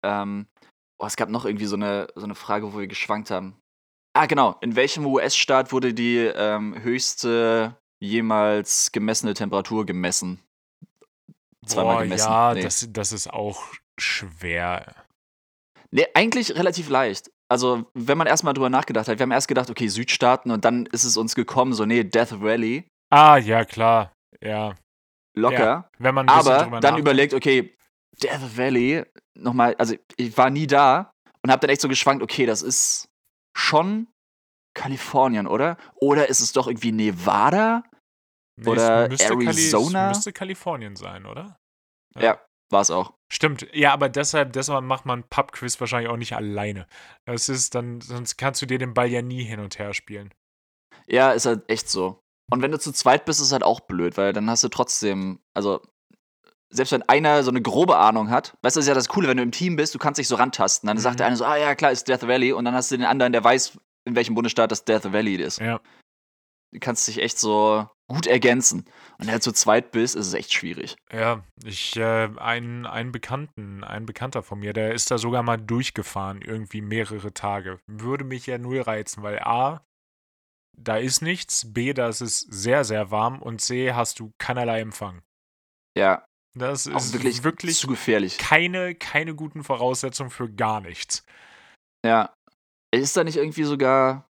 [0.05, 0.47] Ähm,
[0.99, 3.61] oh, es gab noch irgendwie so eine, so eine Frage, wo wir geschwankt haben.
[4.15, 4.57] Ah, genau.
[4.61, 10.41] In welchem US-Staat wurde die ähm, höchste jemals gemessene Temperatur gemessen?
[11.67, 12.29] Zweimal Boah, gemessen.
[12.29, 12.63] ja, Nee.
[12.63, 13.63] das, das ist auch
[14.01, 14.95] schwer.
[15.91, 17.31] Nee, eigentlich relativ leicht.
[17.51, 20.87] Also, wenn man erstmal drüber nachgedacht hat, wir haben erst gedacht, okay, Südstaaten und dann
[20.87, 24.13] ist es uns gekommen, so, nee, Death Valley, Ah, ja, klar.
[24.43, 24.75] Ja,
[25.35, 25.89] locker.
[25.99, 27.75] wenn man aber dann überlegt, okay,
[28.23, 29.03] Death Valley,
[29.39, 31.13] nochmal, also ich war nie da
[31.43, 33.09] und hab dann echt so geschwankt, okay, das ist
[33.57, 34.09] schon
[34.75, 35.77] Kalifornien, oder?
[35.97, 37.83] Oder ist es doch irgendwie Nevada?
[38.61, 40.11] Nee, oder es müsste Kali- Arizona?
[40.11, 41.59] es müsste Kalifornien sein, oder?
[42.19, 43.15] Ja, war es auch.
[43.33, 46.87] Stimmt, ja, aber deshalb, deshalb macht man Pub-Quiz wahrscheinlich auch nicht alleine.
[47.27, 50.33] Das ist dann, sonst kannst du dir den Ball ja nie hin und her spielen.
[51.07, 52.21] Ja, ist halt echt so.
[52.51, 55.41] Und wenn du zu zweit bist, ist halt auch blöd, weil dann hast du trotzdem,
[55.55, 55.83] also
[56.71, 59.29] selbst wenn einer so eine grobe Ahnung hat, weißt du, das ist ja das Coole,
[59.29, 60.87] wenn du im Team bist, du kannst dich so rantasten.
[60.87, 61.03] Dann mhm.
[61.03, 62.53] sagt der eine so, ah ja, klar, ist Death Valley.
[62.53, 65.61] Und dann hast du den anderen, der weiß, in welchem Bundesstaat das Death Valley ist.
[65.61, 65.81] Ja.
[66.73, 68.85] Du kannst dich echt so gut ergänzen.
[69.19, 70.97] Und wenn du zu zweit bist, ist es echt schwierig.
[71.11, 75.57] Ja, ich, äh, ein, ein Bekannten, ein Bekannter von mir, der ist da sogar mal
[75.57, 77.81] durchgefahren, irgendwie mehrere Tage.
[77.87, 79.83] Würde mich ja null reizen, weil A,
[80.77, 84.81] da ist nichts, B, da ist es sehr, sehr warm und C, hast du keinerlei
[84.81, 85.23] Empfang.
[85.97, 86.25] Ja.
[86.55, 88.39] Das ist wirklich, wirklich zu gefährlich.
[88.39, 91.25] Keine, keine guten Voraussetzungen für gar nichts.
[92.05, 92.35] Ja.
[92.95, 94.29] Ist da nicht irgendwie sogar.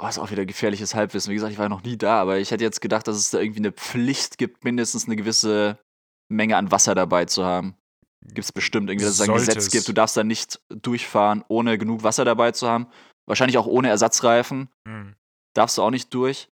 [0.00, 1.30] Oh, ist auch wieder gefährliches Halbwissen.
[1.30, 3.40] Wie gesagt, ich war noch nie da, aber ich hätte jetzt gedacht, dass es da
[3.40, 5.78] irgendwie eine Pflicht gibt, mindestens eine gewisse
[6.32, 7.76] Menge an Wasser dabei zu haben.
[8.24, 11.78] Gibt es bestimmt irgendwie, dass es ein Gesetz gibt, du darfst da nicht durchfahren, ohne
[11.78, 12.88] genug Wasser dabei zu haben.
[13.26, 14.68] Wahrscheinlich auch ohne Ersatzreifen.
[14.86, 15.14] Mhm.
[15.54, 16.48] Darfst du auch nicht durch.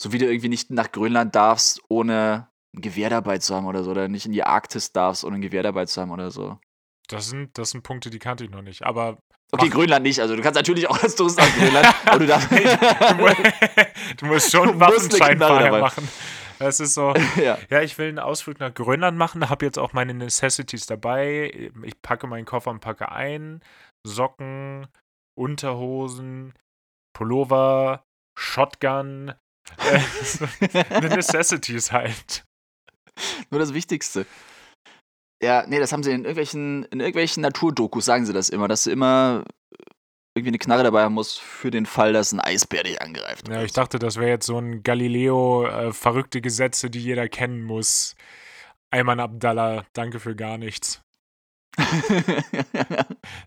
[0.00, 2.48] So wie du irgendwie nicht nach Grönland darfst, ohne
[2.80, 3.90] Gewehr dabei zu haben oder so.
[3.90, 6.58] Oder nicht in die Arktis darfst, ohne ein Gewehr dabei zu haben oder so.
[7.08, 8.84] Das sind, das sind Punkte, die kannte ich noch nicht.
[8.84, 9.18] Aber.
[9.52, 10.20] Okay, Grönland nicht.
[10.20, 11.86] Also du kannst natürlich auch als Tourist nach Grönland.
[12.06, 12.50] aber du, darfst
[14.16, 16.08] du, musst schon einen Waffenschein vorher machen.
[16.58, 17.58] Das ist so, ja.
[17.70, 17.82] ja.
[17.82, 21.70] ich will einen Ausflug nach Grönland machen, habe jetzt auch meine Necessities dabei.
[21.82, 23.62] Ich packe meinen Koffer und packe ein.
[24.04, 24.86] Socken,
[25.36, 26.54] Unterhosen,
[27.12, 28.04] Pullover,
[28.38, 29.34] Shotgun.
[29.78, 32.45] Äh, Necessities halt.
[33.50, 34.26] Nur das Wichtigste.
[35.42, 38.84] Ja, nee, das haben sie in irgendwelchen, in irgendwelchen Naturdokus, sagen sie das immer, dass
[38.84, 39.44] du immer
[40.34, 43.48] irgendwie eine Knarre dabei haben musst für den Fall, dass ein Eisbär dich angreift.
[43.48, 47.62] Ja, ich dachte, das wäre jetzt so ein Galileo, äh, verrückte Gesetze, die jeder kennen
[47.62, 48.14] muss.
[48.90, 51.02] Ayman Abdallah, danke für gar nichts.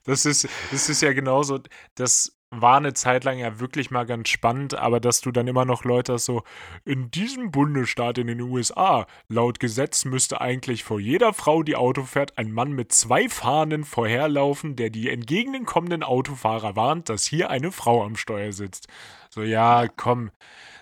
[0.03, 1.59] das, ist, das ist ja genauso,
[1.95, 5.66] das war eine Zeit lang ja wirklich mal ganz spannend, aber dass du dann immer
[5.66, 6.43] noch Leute hast, so,
[6.84, 12.04] in diesem Bundesstaat in den USA, laut Gesetz müsste eigentlich vor jeder Frau, die Auto
[12.04, 17.72] fährt, ein Mann mit zwei Fahnen vorherlaufen, der die entgegenkommenden Autofahrer warnt, dass hier eine
[17.72, 18.88] Frau am Steuer sitzt.
[19.30, 20.32] So, ja, komm.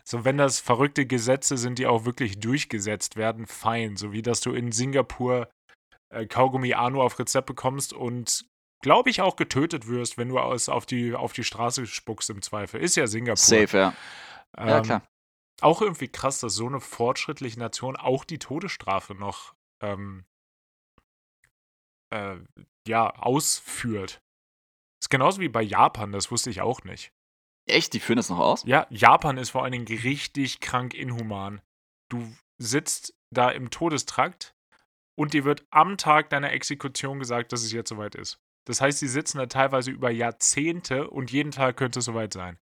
[0.05, 3.97] So, wenn das verrückte Gesetze sind, die auch wirklich durchgesetzt werden, fein.
[3.97, 5.49] So wie dass du in Singapur
[6.09, 8.45] äh, Kaugummi Anu auf Rezept bekommst und
[8.81, 12.41] glaube ich, auch getötet wirst, wenn du es auf die, auf die Straße spuckst im
[12.41, 12.81] Zweifel.
[12.81, 13.37] Ist ja Singapur.
[13.37, 13.93] Safe, ja.
[14.57, 15.07] Ähm, ja, klar.
[15.61, 20.25] Auch irgendwie krass, dass so eine fortschrittliche Nation auch die Todesstrafe noch ähm,
[22.13, 22.37] äh,
[22.87, 24.21] ja, ausführt.
[25.01, 27.11] Ist genauso wie bei Japan, das wusste ich auch nicht.
[27.67, 27.93] Echt?
[27.93, 28.63] Die führen das noch aus?
[28.65, 31.61] Ja, Japan ist vor allen Dingen richtig krank inhuman.
[32.09, 34.55] Du sitzt da im Todestrakt
[35.17, 38.39] und dir wird am Tag deiner Exekution gesagt, dass es jetzt soweit ist.
[38.67, 42.59] Das heißt, sie sitzen da teilweise über Jahrzehnte und jeden Tag könnte es soweit sein.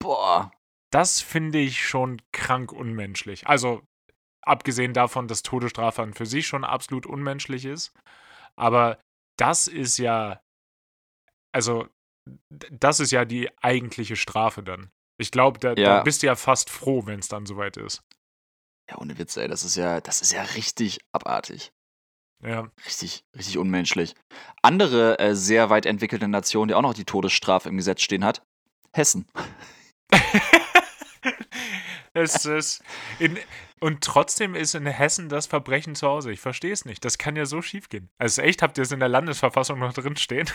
[0.00, 0.50] Boah.
[0.90, 3.46] Das finde ich schon krank unmenschlich.
[3.46, 3.82] Also,
[4.40, 7.92] abgesehen davon, dass Todesstrafe an für sich schon absolut unmenschlich ist.
[8.56, 8.98] Aber
[9.38, 10.40] das ist ja.
[11.54, 11.86] Also,
[12.70, 14.90] das ist ja die eigentliche Strafe dann.
[15.18, 15.98] Ich glaube, da, ja.
[15.98, 18.02] da, bist du ja fast froh, wenn es dann soweit ist.
[18.88, 21.72] Ja, ohne Witz, ey, das ist ja, das ist ja richtig abartig.
[22.42, 22.68] Ja.
[22.84, 24.14] Richtig, richtig unmenschlich.
[24.62, 28.42] Andere äh, sehr weit entwickelte Nation, die auch noch die Todesstrafe im Gesetz stehen hat,
[28.92, 29.26] Hessen.
[32.14, 32.82] es ist
[33.18, 33.38] in,
[33.80, 36.32] und trotzdem ist in Hessen das Verbrechen zu Hause.
[36.32, 37.04] Ich verstehe es nicht.
[37.04, 38.10] Das kann ja so schief gehen.
[38.18, 40.48] Also echt, habt ihr es in der Landesverfassung noch drin stehen?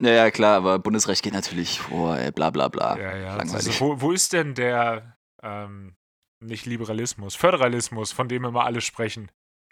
[0.00, 2.98] Ja, ja, klar, aber Bundesrecht geht natürlich vor, ey, bla bla bla.
[2.98, 3.36] Ja, ja.
[3.36, 3.66] Langweilig.
[3.66, 5.96] Also, wo, wo ist denn der, ähm,
[6.40, 9.30] nicht Liberalismus, Föderalismus, von dem immer alle sprechen?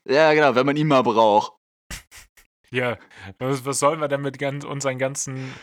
[0.09, 1.52] Ja, genau, wenn man ihn mal braucht.
[2.70, 2.98] Ja,
[3.38, 5.55] was, was sollen wir denn mit ganz, unseren ganzen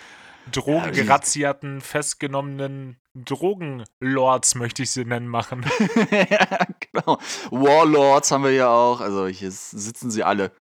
[0.50, 5.66] drogengerazierten, ja, festgenommenen Drogenlords, möchte ich sie nennen, machen?
[6.10, 7.18] ja, genau.
[7.50, 9.02] Warlords haben wir ja auch.
[9.02, 10.54] Also hier sitzen sie alle.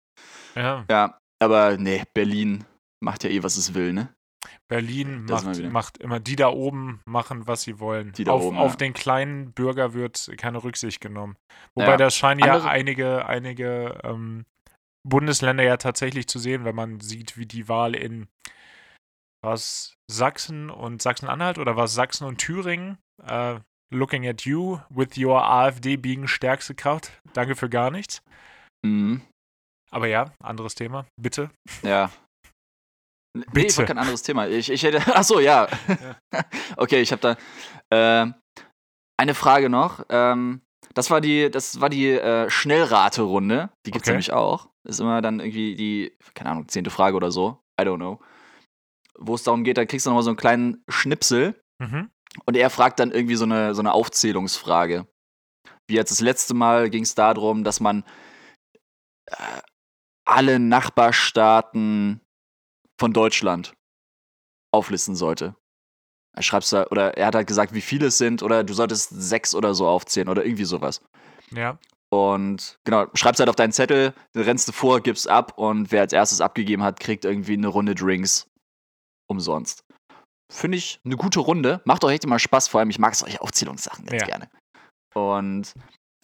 [0.55, 0.85] Ja.
[0.89, 2.65] Ja, aber nee, Berlin
[2.99, 4.11] macht ja eh, was es will, ne?
[4.69, 8.11] Berlin macht, macht, immer, die da oben machen, was sie wollen.
[8.13, 8.77] Die da auf, oben, auf ja.
[8.77, 11.35] den kleinen Bürger wird keine Rücksicht genommen.
[11.73, 11.97] Wobei ja.
[11.97, 14.45] da scheinen ja einige, einige ähm,
[15.03, 18.27] Bundesländer ja tatsächlich zu sehen, wenn man sieht, wie die Wahl in
[19.43, 22.99] was Sachsen und Sachsen-Anhalt oder was Sachsen und Thüringen.
[23.21, 23.59] Uh,
[23.91, 27.11] looking at you with your AfD being stärkste Kraft.
[27.33, 28.21] Danke für gar nichts.
[28.85, 29.21] Mhm.
[29.89, 31.07] Aber ja, anderes Thema.
[31.19, 31.49] Bitte.
[31.81, 32.11] Ja,
[33.53, 33.67] Bitte.
[33.73, 34.47] Nee, war kein anderes Thema.
[34.47, 35.15] Ich, ich hätte.
[35.15, 35.67] Achso, ja.
[36.31, 36.43] ja.
[36.77, 37.35] okay, ich habe
[37.89, 38.31] da äh,
[39.17, 40.05] eine Frage noch.
[40.09, 40.61] Ähm,
[40.95, 43.69] Das war die, das war die äh, Schnellraterunde.
[43.85, 44.13] Die gibt's Okay.
[44.13, 44.69] nämlich auch.
[44.87, 47.59] Ist immer dann irgendwie die, keine Ahnung, zehnte Frage oder so.
[47.79, 48.19] I don't know.
[49.17, 52.09] Wo es darum geht, da kriegst du nochmal so einen kleinen Schnipsel Mhm.
[52.45, 55.07] und er fragt dann irgendwie so eine, so eine Aufzählungsfrage.
[55.87, 58.03] Wie jetzt das letzte Mal ging es darum, dass man
[59.31, 59.61] äh,
[60.27, 62.21] alle Nachbarstaaten
[62.99, 63.73] von Deutschland
[64.73, 65.55] auflisten sollte.
[66.35, 69.09] Er schreibst da, oder er hat halt gesagt, wie viele es sind, oder du solltest
[69.09, 71.01] sechs oder so aufzählen oder irgendwie sowas.
[71.51, 71.79] Ja.
[72.11, 76.01] Und genau, schreibst halt auf deinen Zettel, dann rennst du vor, gibst ab und wer
[76.01, 78.47] als erstes abgegeben hat, kriegt irgendwie eine Runde Drinks
[79.27, 79.83] umsonst.
[80.51, 81.81] Finde ich eine gute Runde.
[81.85, 84.27] Macht auch echt immer Spaß, vor allem ich mag solche Aufzählungssachen ganz Ja.
[84.27, 84.49] gerne.
[85.13, 85.73] Und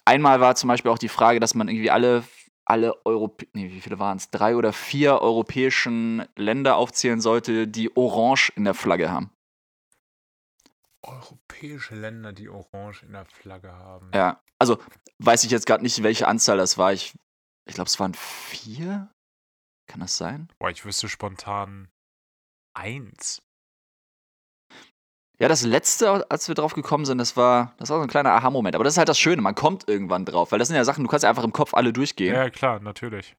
[0.06, 2.24] einmal war zum Beispiel auch die Frage, dass man irgendwie alle,
[2.66, 4.30] alle Europä nee, wie viele waren es?
[4.30, 9.32] Drei oder vier europäischen Länder aufzählen sollte, die Orange in der Flagge haben.
[11.04, 14.10] Europäische Länder, die Orange in der Flagge haben.
[14.14, 14.80] Ja, also
[15.20, 16.94] weiß ich jetzt gerade nicht, welche Anzahl das war.
[16.94, 17.14] Ich,
[17.68, 19.12] ich glaube, es waren vier.
[19.88, 20.50] Kann das sein?
[20.58, 21.90] Boah, ich wüsste spontan
[22.74, 23.45] eins.
[25.40, 28.32] Ja, das letzte, als wir drauf gekommen sind, das war, das war so ein kleiner
[28.32, 28.76] Aha-Moment.
[28.76, 31.04] Aber das ist halt das Schöne, man kommt irgendwann drauf, weil das sind ja Sachen,
[31.04, 32.34] du kannst ja einfach im Kopf alle durchgehen.
[32.34, 33.36] Ja, klar, natürlich.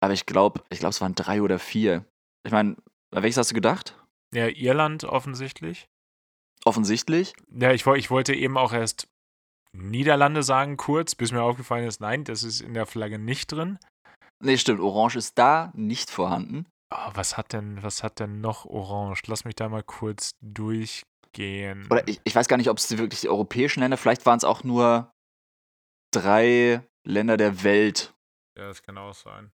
[0.00, 2.04] Aber ich glaube, ich glaube, es waren drei oder vier.
[2.44, 2.76] Ich meine,
[3.14, 3.96] an welches hast du gedacht?
[4.32, 5.86] Ja, Irland offensichtlich.
[6.64, 7.34] Offensichtlich.
[7.50, 9.08] Ja, ich, ich wollte eben auch erst
[9.72, 13.78] Niederlande sagen, kurz, bis mir aufgefallen ist, nein, das ist in der Flagge nicht drin.
[14.42, 16.66] Nee, stimmt, Orange ist da nicht vorhanden.
[16.90, 19.22] Ah, was hat denn, was hat denn noch Orange?
[19.26, 21.86] Lass mich da mal kurz durchgehen.
[21.90, 24.38] Oder ich, ich weiß gar nicht, ob es die wirklich die europäischen Länder, vielleicht waren
[24.38, 25.12] es auch nur
[26.14, 28.12] drei Länder der Welt
[28.58, 29.52] ja, das kann auch sein.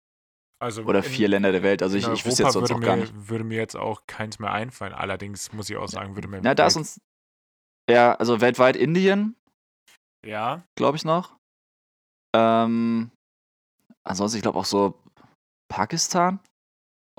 [0.62, 1.82] Also oder in- vier Länder der Welt.
[1.82, 3.28] Also ich, ich wüsste jetzt sonst auch würde gar mir, nicht.
[3.30, 4.92] Würde mir jetzt auch keins mehr einfallen.
[4.92, 6.42] Allerdings muss ich auch sagen, würde mir.
[6.42, 7.00] Na, da ist uns.
[7.88, 9.36] Ja, also weltweit Indien,
[10.22, 11.34] Ja, glaube ich noch.
[12.36, 13.10] Ähm,
[14.04, 15.02] ansonsten, ich glaube auch so
[15.68, 16.40] Pakistan,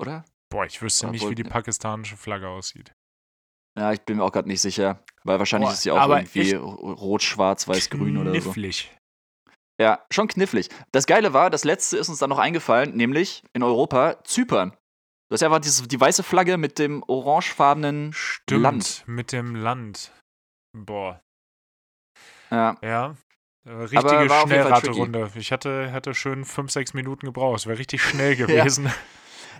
[0.02, 0.24] oder?
[0.52, 2.92] boah, ich wüsste nicht, wie die pakistanische Flagge aussieht.
[3.78, 6.52] Ja, ich bin mir auch gerade nicht sicher, weil wahrscheinlich Boah, ist sie auch irgendwie
[6.52, 8.52] rot, schwarz, weiß, grün oder so.
[8.52, 8.94] Knifflig.
[9.80, 10.68] Ja, schon knifflig.
[10.92, 14.76] Das Geile war, das letzte ist uns dann noch eingefallen, nämlich in Europa Zypern.
[15.30, 19.04] Das ist einfach dieses, die weiße Flagge mit dem orangefarbenen Stimmt, Land.
[19.06, 20.12] mit dem Land.
[20.76, 21.22] Boah,
[22.50, 23.16] Ja, ja.
[23.64, 25.30] Äh, Richtige Schnellraterunde.
[25.36, 27.60] Ich hatte, hatte schön 5, 6 Minuten gebraucht.
[27.60, 28.92] Es wäre richtig schnell gewesen.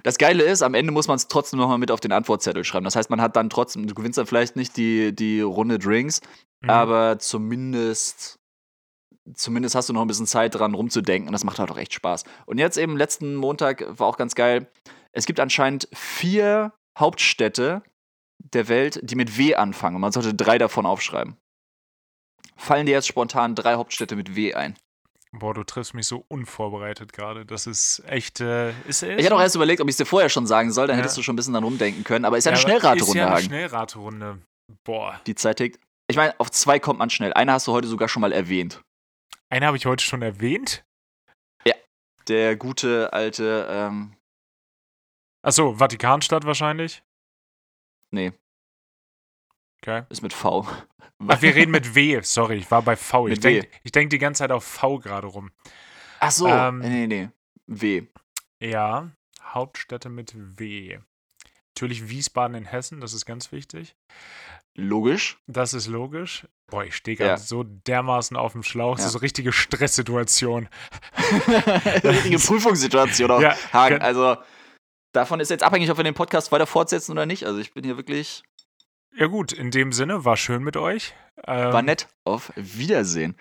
[0.02, 2.84] Das Geile ist, am Ende muss man es trotzdem nochmal mit auf den Antwortzettel schreiben.
[2.84, 6.20] Das heißt, man hat dann trotzdem, du gewinnst dann vielleicht nicht die, die Runde Drinks,
[6.62, 6.70] Mhm.
[6.70, 8.38] aber zumindest,
[9.34, 11.92] zumindest hast du noch ein bisschen Zeit dran rumzudenken und das macht halt auch echt
[11.92, 12.24] Spaß.
[12.46, 14.70] Und jetzt eben letzten Montag war auch ganz geil.
[15.12, 17.82] Es gibt anscheinend vier Hauptstädte
[18.38, 19.96] der Welt, die mit W anfangen.
[19.96, 21.36] Und man sollte drei davon aufschreiben.
[22.56, 24.76] Fallen dir jetzt spontan drei Hauptstädte mit W ein?
[25.34, 27.46] Boah, du triffst mich so unvorbereitet gerade.
[27.46, 28.40] Das ist echt.
[28.40, 30.72] Äh, ist, ist Ich hatte auch erst überlegt, ob ich es dir vorher schon sagen
[30.72, 31.02] soll, dann Ja.
[31.02, 32.24] hättest du schon ein bisschen dran rumdenken können.
[32.26, 33.44] Aber ist ja eine aber Schnellraterunde, Ist ja eine Hagen.
[33.46, 34.38] Schnellraterunde.
[34.84, 35.20] Boah.
[35.26, 35.80] Die Zeit tickt.
[36.08, 37.32] Ich meine, auf zwei kommt man schnell.
[37.32, 38.82] Eine hast du heute sogar schon mal erwähnt.
[39.48, 40.84] Eine habe ich heute schon erwähnt.
[42.28, 44.14] Der gute alte, ähm,
[45.42, 47.02] Achso, Vatikanstadt wahrscheinlich.
[48.12, 48.32] nee,
[49.82, 50.04] Okay.
[50.08, 50.64] ist mit V.
[51.28, 52.20] Ach, wir reden mit W.
[52.22, 53.26] Sorry, ich war bei V.
[53.28, 53.60] Ich Mit W.
[53.60, 55.50] denke denk die ganze Zeit auf V gerade rum.
[56.20, 57.28] Ach so, Ähm, nee, nee,
[57.66, 58.02] W.
[58.60, 59.10] Ja,
[59.42, 60.98] Hauptstädte mit W.
[61.74, 63.96] Natürlich Wiesbaden in Hessen, das ist ganz wichtig.
[64.74, 65.38] Logisch.
[65.46, 66.46] Das ist logisch.
[66.68, 67.36] Boah, ich stehe gerade Ja.
[67.36, 68.94] so dermaßen auf dem Schlauch.
[68.96, 69.06] Das Ja.
[69.08, 70.68] ist so eine richtige Stresssituation.
[72.04, 73.40] Richtige Prüfungssituation auch.
[73.40, 74.36] Ja, Hagen, ge- also
[75.12, 77.44] davon ist jetzt abhängig, ob wir den Podcast weiter fortsetzen oder nicht.
[77.44, 78.42] Also ich bin hier wirklich,
[79.14, 81.14] Ja gut, in dem Sinne, war schön mit euch.
[81.46, 82.08] Ähm, war nett.
[82.24, 83.36] Auf Wiedersehen.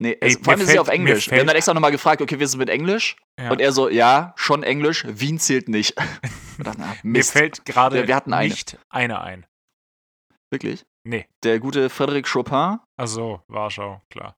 [0.00, 1.26] Nee, Ey, es, vor allem mir ist sie fällt- auf Englisch.
[1.26, 3.16] Wir fällt- haben dann extra nochmal gefragt, okay, wir sind mit Englisch.
[3.40, 3.50] Ja.
[3.50, 5.94] Und er so, ja, schon Englisch, Wien zählt nicht.
[6.58, 9.46] Ich dachte, na, Mir fällt gerade nicht eine ein.
[10.52, 10.84] Wirklich?
[11.06, 11.26] Nee.
[11.42, 14.36] Der gute Frédéric Chopin, Achso, Warschau, klar.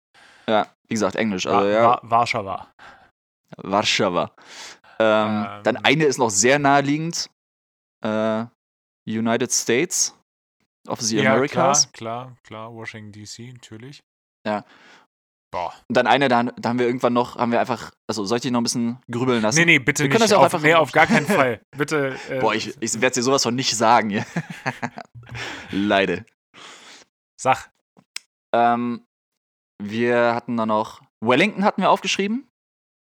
[0.49, 1.47] ja, wie gesagt, Englisch.
[1.47, 2.69] Also ja, Wa Warschauer.
[3.59, 4.35] Warschauer.
[4.99, 5.63] Ähm, Ähm.
[5.63, 7.31] Dann eine ist noch sehr naheliegend.
[8.05, 8.45] Äh,
[9.09, 10.15] United States
[10.89, 11.91] of the Ja, Americas.
[11.93, 12.75] klar, klar, klar.
[12.75, 14.03] Washington DC, natürlich.
[14.47, 14.65] Ja.
[15.53, 15.73] Boah.
[15.89, 18.43] Und dann eine, da, da haben wir irgendwann noch, haben wir einfach, also soll ich
[18.43, 19.59] dich noch ein bisschen grübeln lassen?
[19.61, 20.13] Nee, nee, bitte Wir nicht.
[20.13, 21.61] können das ja auch auf, einfach- nee, auf gar keinen Fall.
[21.77, 22.17] Bitte.
[22.29, 24.11] Äh, Boah, ich, ich werde dir sowas von nicht sagen.
[24.11, 24.25] Ja.
[25.71, 26.25] Leide.
[27.41, 27.71] Sag.
[28.55, 29.07] Ähm,
[29.83, 32.49] wir hatten dann noch, Wellington hatten wir aufgeschrieben.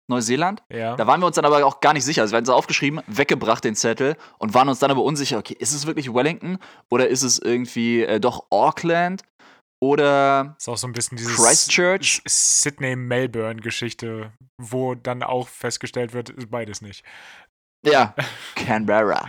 [0.08, 0.62] Neuseeland.
[0.72, 0.96] Ja.
[0.96, 2.22] Da waren wir uns dann aber auch gar nicht sicher.
[2.22, 5.56] Also wir hatten es aufgeschrieben, weggebracht den Zettel und waren uns dann aber unsicher, okay,
[5.58, 6.58] ist es wirklich Wellington
[6.90, 9.22] oder ist es irgendwie äh, doch Auckland?
[9.82, 12.22] Oder Ist auch so ein bisschen dieses Christchurch.
[12.26, 17.04] Sydney-Melbourne-Geschichte, wo dann auch festgestellt wird, ist beides nicht.
[17.84, 18.14] Ja,
[18.54, 19.28] Canberra.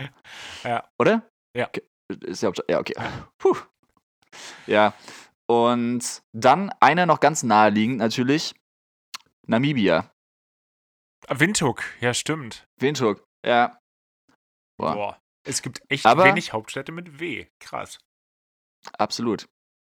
[0.64, 0.88] Ja.
[0.98, 1.22] Oder?
[1.54, 1.68] Ja.
[2.24, 2.94] Ist ja, ja, okay.
[3.36, 3.56] Puh.
[4.66, 4.94] Ja.
[5.46, 8.54] Und dann einer noch ganz naheliegend natürlich.
[9.46, 10.10] Namibia.
[11.30, 12.64] Windhoek, ja, stimmt.
[12.80, 13.24] Windhoek.
[13.44, 13.78] Ja.
[14.78, 14.94] Boah.
[14.94, 15.20] Boah.
[15.46, 17.46] Es gibt echt Aber- wenig Hauptstädte mit W.
[17.60, 17.98] Krass.
[18.98, 19.48] Absolut.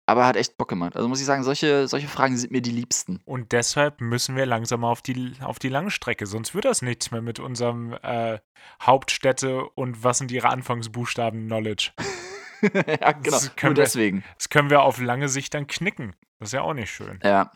[0.09, 0.95] Aber hat echt Bock gemacht.
[0.95, 3.21] Also muss ich sagen, solche, solche Fragen sind mir die liebsten.
[3.25, 7.23] Und deshalb müssen wir langsam auf die, auf die Langstrecke, sonst wird das nichts mehr
[7.23, 8.39] mit unserem äh,
[8.81, 11.91] Hauptstädte und was sind ihre Anfangsbuchstaben Knowledge.
[12.63, 13.31] ja, genau.
[13.31, 14.25] Das können Nur wir- deswegen.
[14.37, 16.15] Das können wir auf lange Sicht dann knicken.
[16.39, 17.19] Das ist ja auch nicht schön.
[17.25, 17.51] Ja.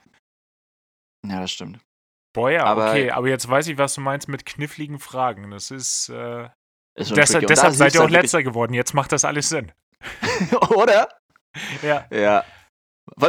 [1.25, 1.79] Ja, das stimmt.
[2.33, 5.51] Boah, ja, Aber- okay, aber jetzt weiß ich, was du meinst mit kniffligen Fragen.
[5.51, 6.09] Das ist.
[6.11, 6.49] Äh,
[6.97, 8.73] Ist deshalb deshalb seid ihr auch letzter geworden.
[8.75, 9.73] Jetzt macht das alles Sinn.
[10.75, 11.09] Oder?
[11.83, 12.07] Ja.
[12.11, 12.45] Ja.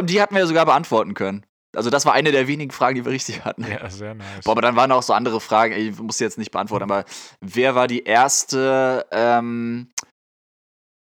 [0.02, 1.44] Die hatten wir sogar beantworten können.
[1.74, 3.64] Also das war eine der wenigen Fragen, die wir richtig hatten.
[3.68, 4.44] Ja, sehr nice.
[4.44, 7.04] Boah, aber dann waren auch so andere Fragen, ich muss sie jetzt nicht beantworten, aber
[7.40, 9.90] wer war die erste ähm,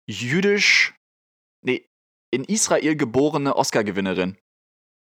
[0.09, 0.95] jüdisch,
[1.65, 1.87] nee,
[2.31, 4.39] in Israel geborene Oscar-Gewinnerin?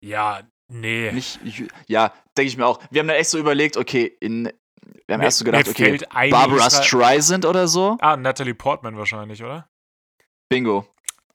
[0.03, 1.13] ja, nee.
[1.13, 1.41] Nicht,
[1.87, 2.81] ja, denke ich mir auch.
[2.91, 4.45] Wir haben dann echt so überlegt, okay, in,
[5.07, 5.99] wir haben Mir- erst so gedacht, okay,
[6.31, 7.97] Barbara Streisand oder so?
[8.01, 9.69] Ah, Natalie Portman wahrscheinlich, oder?
[10.49, 10.87] Bingo.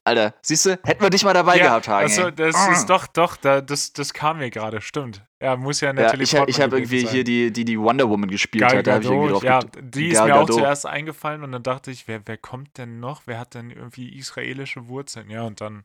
[0.03, 2.05] Alter, siehst du, hätten wir dich mal dabei gehabt, Hagen.
[2.07, 2.31] Also, ey.
[2.33, 2.71] das Ah.
[2.71, 5.23] ist doch, doch, da, das, das kam mir gerade, stimmt.
[5.39, 7.11] Ja, muss ja Ja, Natalie ich habe hab irgendwie sein.
[7.13, 8.87] hier die, die die Wonder Woman gespielt Gal hat.
[8.87, 10.55] Da hab ich irgendwie drauf ja, die ist Gal mir auch Gadot.
[10.57, 13.21] zuerst eingefallen und dann dachte ich, wer, wer kommt denn noch?
[13.27, 15.29] Wer hat denn irgendwie israelische Wurzeln?
[15.29, 15.83] Ja, und dann,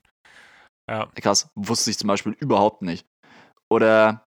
[0.88, 3.07] ja, Krass, wusste ich zum Beispiel überhaupt nicht.
[3.71, 4.25] Oder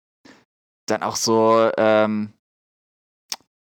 [0.87, 2.33] dann auch so ähm,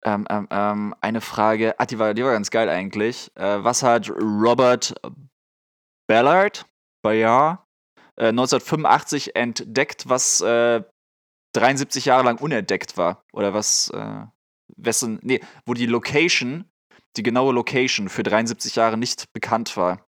[0.05, 3.31] ähm, ähm, ähm, eine Frage, ah, die war, die war ganz geil eigentlich.
[3.35, 4.93] Äh, was hat Robert
[6.07, 6.65] Ballard,
[7.03, 7.59] Bayard,
[8.15, 10.83] äh, 1985 entdeckt, was äh,
[11.53, 13.25] 73 Jahre lang unentdeckt war?
[13.33, 14.25] Oder was, äh,
[14.77, 16.69] wessen, nee, wo die Location,
[17.17, 20.05] die genaue Location für 73 Jahre nicht bekannt war.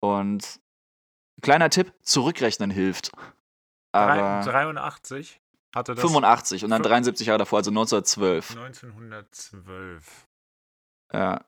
[0.00, 0.60] Und
[1.42, 3.10] kleiner Tipp, zurückrechnen hilft.
[3.96, 5.40] Aber 83
[5.74, 8.50] hatte das 85 und dann Fün- 73 Jahre davor, also 1912.
[8.56, 10.26] 1912.
[11.12, 11.44] Ja.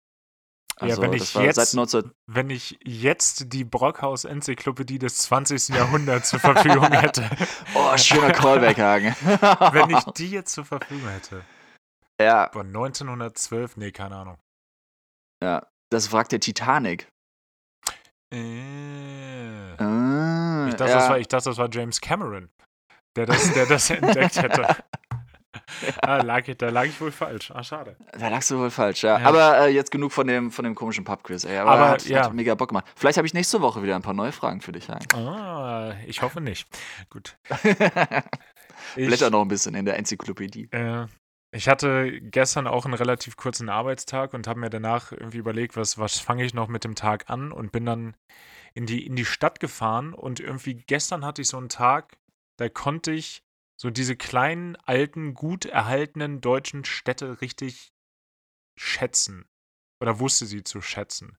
[0.81, 5.71] Also wenn das ich jetzt- seit 19 Wenn ich jetzt die Brockhaus-Enzyklopädie des 20.
[5.71, 7.29] Jahrhunderts zur Verfügung hätte,
[7.75, 9.17] Oh, schöner Callback, Hagen.
[9.73, 11.45] wenn ich die jetzt zur Verfügung hätte,
[12.21, 14.39] ja, boah, 1912, nee, keine Ahnung.
[15.43, 17.09] ja, das Wrack der Titanic.
[18.31, 19.75] Äh.
[19.79, 19.88] Ah,
[20.69, 20.99] Ich dachte, ja.
[20.99, 22.49] das war, ich dachte, das war James Cameron,
[23.17, 24.77] der das, der das entdeckt hätte.
[26.03, 27.51] ah, lag, ich- da lag ich wohl falsch.
[27.51, 27.97] Ah, schade.
[28.19, 29.19] Da lagst du wohl falsch, ja.
[29.19, 29.27] Ja.
[29.27, 31.59] Aber äh, jetzt genug von dem, von dem komischen Pubquiz, ey.
[31.59, 32.25] Aber, Aber, hat, ja.
[32.25, 32.87] hat mega Bock gemacht.
[32.97, 34.89] Vielleicht habe ich nächste Woche wieder ein paar neue Fragen für dich.
[35.15, 36.69] Ah, ich hoffe nicht.
[37.11, 37.37] Gut.
[38.97, 40.69] Ich, Blätter noch ein bisschen in der Enzyklopädie.
[40.71, 41.07] Äh,
[41.51, 45.99] ich hatte gestern auch einen relativ kurzen Arbeitstag und habe mir danach irgendwie überlegt, was,
[45.99, 48.15] was fange ich noch mit dem Tag an und bin dann
[48.75, 52.19] in die, in die Stadt gefahren und irgendwie gestern hatte ich so einen Tag,
[52.59, 53.43] da konnte ich
[53.81, 57.91] so diese kleinen, alten, gut erhaltenen deutschen Städte richtig
[58.79, 59.47] schätzen
[60.03, 61.37] oder wusste sie zu schätzen.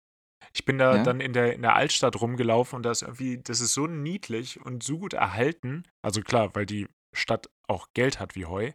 [0.53, 1.03] Ich bin da Ja.
[1.03, 4.59] dann in der, in der Altstadt rumgelaufen und da ist irgendwie, das ist so niedlich
[4.61, 5.83] und so gut erhalten.
[6.01, 8.71] Also klar, weil die Stadt auch Geld hat wie Heu.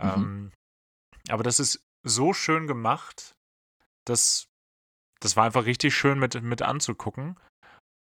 [0.00, 0.08] Mhm.
[0.08, 0.52] Ähm,
[1.28, 3.34] aber das ist so schön gemacht,
[4.06, 4.48] dass
[5.20, 7.38] das war einfach richtig schön mit, mit anzugucken.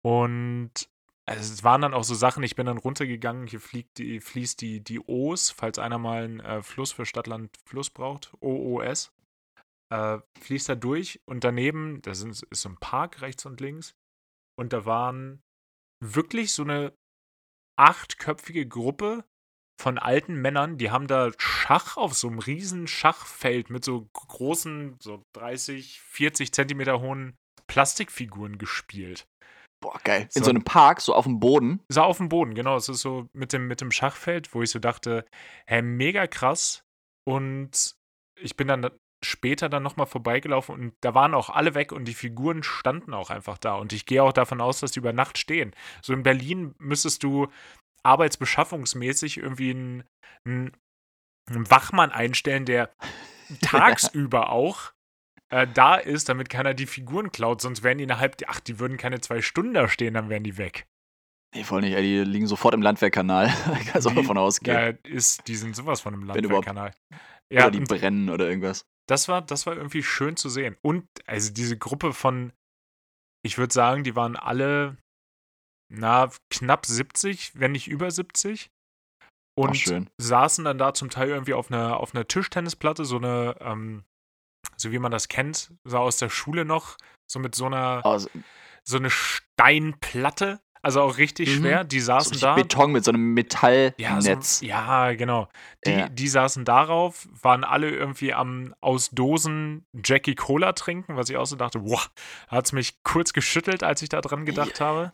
[0.05, 0.89] Und
[1.25, 4.59] also es waren dann auch so Sachen, ich bin dann runtergegangen, hier fliegt die, fließt
[4.59, 9.13] die, die Oos, falls einer mal einen äh, Fluss für Stadtland Fluss braucht, OOS,
[9.89, 13.95] äh, fließt da durch und daneben, da sind, ist so ein Park rechts und links
[14.59, 15.41] und da waren
[16.03, 16.93] wirklich so eine
[17.79, 19.23] achtköpfige Gruppe
[19.81, 24.97] von alten Männern, die haben da Schach auf so einem riesen Schachfeld mit so großen,
[24.99, 27.37] so 30, 40 Zentimeter hohen
[27.67, 29.25] Plastikfiguren gespielt.
[29.83, 30.29] Boah, geil.
[30.33, 30.45] In So.
[30.45, 31.81] so einem Park, so auf dem Boden.
[31.89, 32.77] So auf dem Boden, genau.
[32.77, 35.25] Es ist so mit dem, mit dem Schachfeld, wo ich so dachte,
[35.67, 36.85] hä, mega krass.
[37.27, 37.93] Und
[38.39, 38.89] ich bin dann
[39.25, 43.29] später dann nochmal vorbeigelaufen und da waren auch alle weg und die Figuren standen auch
[43.29, 43.75] einfach da.
[43.75, 45.75] Und ich gehe auch davon aus, dass die über Nacht stehen.
[46.01, 47.47] So in Berlin müsstest du
[48.03, 50.03] arbeitsbeschaffungsmäßig irgendwie einen,
[50.45, 50.71] einen
[51.69, 52.93] Wachmann einstellen, der
[53.61, 54.93] tagsüber auch
[55.53, 57.61] äh, da ist, damit keiner die Figuren klaut.
[57.61, 60.57] Sonst wären die innerhalb, ach, die würden keine zwei Stunden da stehen, dann wären die
[60.57, 60.87] weg.
[61.55, 63.53] Nee, voll nicht, ey, die liegen sofort im Landwehrkanal.
[63.91, 64.75] Kannst auch davon ausgehen.
[64.75, 66.41] Ja, ist, die sind sowas von überhaupt.
[66.41, 66.93] Landwehrkanal.
[67.51, 68.87] Ja, oder die brennen oder irgendwas.
[69.07, 70.75] das war, das war irgendwie schön zu sehen.
[70.81, 72.51] Und also diese Gruppe von,
[73.45, 74.97] ich würde sagen, die waren alle
[75.91, 78.71] na, knapp 70, wenn nicht über 70.
[79.55, 83.55] Und Ach, saßen dann da zum Teil irgendwie auf einer, auf einer Tischtennisplatte, so eine,
[83.59, 84.03] ähm,
[84.83, 88.29] so wie man das kennt, so aus der Schule noch, so mit so einer, Also,
[88.83, 91.55] so eine Steinplatte, also auch richtig Mhm.
[91.55, 91.83] schwer.
[91.83, 92.55] Die so saßen richtig da.
[92.55, 94.59] Beton mit so einem Ja, Metallnetz.
[94.59, 95.47] so, ja, genau.
[95.85, 96.09] Die, Ja.
[96.09, 101.45] die saßen darauf, waren alle irgendwie am aus Dosen Jackie Cola trinken, was ich auch
[101.45, 102.01] so dachte, boah,
[102.47, 105.13] hat es mich kurz geschüttelt, als ich da dran gedacht habe.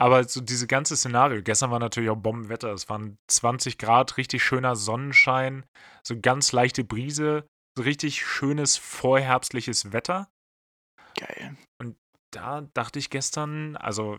[0.00, 4.42] Aber so diese ganze Szenario, gestern war natürlich auch Bombenwetter, es waren 20 Grad, richtig
[4.42, 5.66] schöner Sonnenschein,
[6.02, 10.28] so ganz leichte Brise, so richtig schönes vorherbstliches Wetter
[11.16, 11.56] Geil.
[12.32, 14.18] da dachte ich gestern, also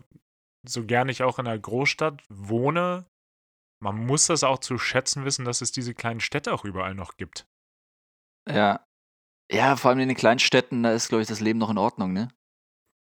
[0.66, 3.06] so gern ich auch in einer Großstadt wohne,
[3.82, 7.16] man muss das auch zu schätzen wissen, dass es diese kleinen Städte auch überall noch
[7.16, 7.46] gibt.
[8.48, 8.84] Ja.
[9.50, 11.78] Ja, vor allem in den kleinen Städten, da ist, glaube ich, das Leben noch in
[11.78, 12.28] Ordnung, ne?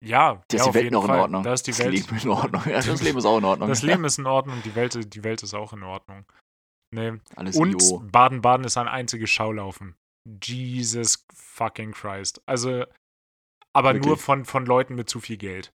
[0.04, 1.20] Ja, Da ist ja, die auf Welt noch in Fall.
[1.20, 1.42] Ordnung.
[1.42, 2.62] Da ist die das Welt, Leben in Ordnung.
[2.66, 3.68] Ja, das Leben ist auch in Ordnung.
[3.68, 6.24] das Leben ist in Ordnung, die Welt, die Welt ist auch in Ordnung.
[6.94, 7.18] Nee.
[7.34, 8.12] Alles Und.
[8.12, 9.96] Baden-Baden ist ein einziges Schaulaufen.
[10.42, 12.40] Jesus fucking Christ.
[12.46, 12.84] Also,
[13.72, 14.20] aber nur Wirklich?
[14.20, 15.72] von, von Leuten mit zu viel Geld.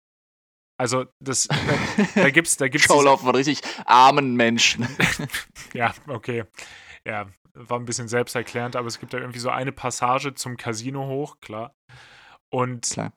[0.79, 4.87] Also, das, da, da gibt's, da gibt's Schaulaufen von richtig armen Menschen.
[5.73, 6.43] Ja, okay.
[7.05, 11.07] Ja, war ein bisschen selbsterklärend, aber es gibt da irgendwie so eine Passage zum Casino
[11.07, 11.75] hoch, klar.
[12.51, 13.13] Und Klar.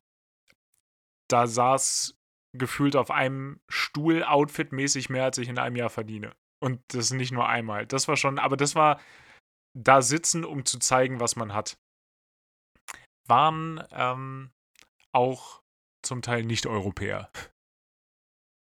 [1.29, 2.15] da saß
[2.57, 6.33] gefühlt auf einem Stuhl outfitmäßig mehr, als ich in einem Jahr verdiene.
[6.63, 7.87] Und das nicht nur einmal.
[7.87, 8.99] Das war schon, aber das war
[9.77, 11.79] da sitzen, um zu zeigen, was man hat.
[13.29, 14.51] Waren ähm,
[15.13, 15.63] auch
[16.03, 17.31] zum Teil Nicht-Europäer.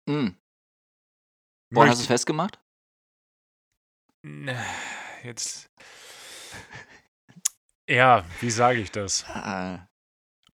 [0.09, 0.37] Hm.
[1.71, 2.59] Woran hast du es festgemacht?
[5.23, 5.69] Jetzt.
[7.89, 9.23] Ja, wie sage ich das?
[9.23, 9.79] Äh,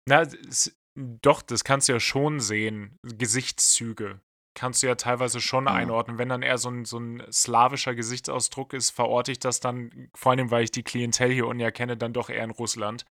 [0.06, 2.98] Na, es, doch, das kannst du ja schon sehen.
[3.02, 4.20] Gesichtszüge
[4.60, 5.72] kannst du ja teilweise schon Ja.
[5.72, 6.18] einordnen.
[6.18, 10.32] Wenn dann eher so ein, so ein slawischer Gesichtsausdruck ist, verorte ich das dann, vor
[10.32, 13.06] allem weil ich die Klientel hier unten ja kenne, dann doch eher in Russland.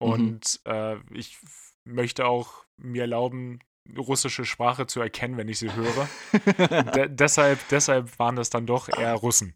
[0.00, 0.08] Mhm.
[0.08, 1.36] Und äh, ich
[1.84, 3.58] möchte auch mir erlauben,
[3.94, 6.08] russische Sprache zu erkennen, wenn ich sie höre.
[6.94, 9.54] De deshalb, deshalb waren das dann doch eher Russen.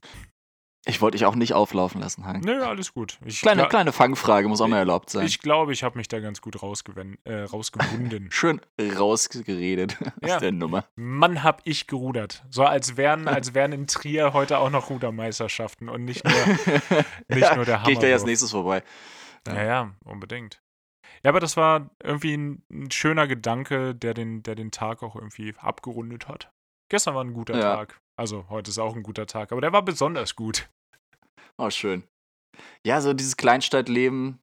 [0.89, 2.45] Ich wollte dich auch nicht auflaufen lassen, Hank.
[2.45, 3.19] Nö, alles gut.
[3.25, 5.25] Ich, Kleine, gla- kleine Fangfrage muss auch mal erlaubt sein.
[5.27, 8.29] ich glaube, ich habe mich da ganz gut rausgewen- äh, rausgewunden.
[8.33, 10.39] Schön rausgeredet aus Ja.
[10.41, 10.85] der Nummer.
[10.97, 12.45] Mann, hab ich gerudert.
[12.51, 16.35] So als wären, als wären in Trier heute auch noch Rudermeisterschaften und nicht nur,
[17.29, 18.83] nicht nur der Gehe ich da jetzt nächstes vorbei.
[19.47, 20.61] Ja, ja, unbedingt.
[21.25, 25.17] Ja, aber das war irgendwie ein, ein schöner Gedanke, der den, der den Tag auch
[25.17, 26.51] irgendwie abgerundet hat.
[26.91, 27.77] Gestern war ein guter Ja.
[27.77, 28.01] Tag.
[28.17, 30.69] Also heute ist auch ein guter Tag, aber der war besonders gut.
[31.59, 32.05] Oh, schön.
[32.87, 34.39] Ja, so dieses Kleinstadtleben,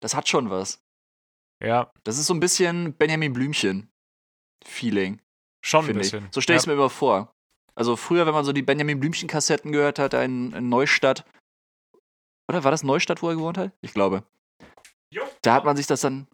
[0.00, 0.82] das hat schon was.
[1.62, 5.20] Ja, Das ist so ein bisschen Benjamin Blümchen-Feeling,
[5.64, 6.10] schon ein finde ich.
[6.10, 6.28] bisschen.
[6.32, 6.72] So stelle ich es ja.
[6.72, 7.32] mir immer vor.
[7.74, 11.24] Also früher, wenn man so die Benjamin Blümchen-Kassetten gehört hat, in, in Neustadt.
[12.48, 13.72] Oder war das Neustadt, wo er gewohnt hat?
[13.80, 14.24] Ich glaube.
[15.10, 15.22] Jo.
[15.42, 16.26] Da hat man sich das dann,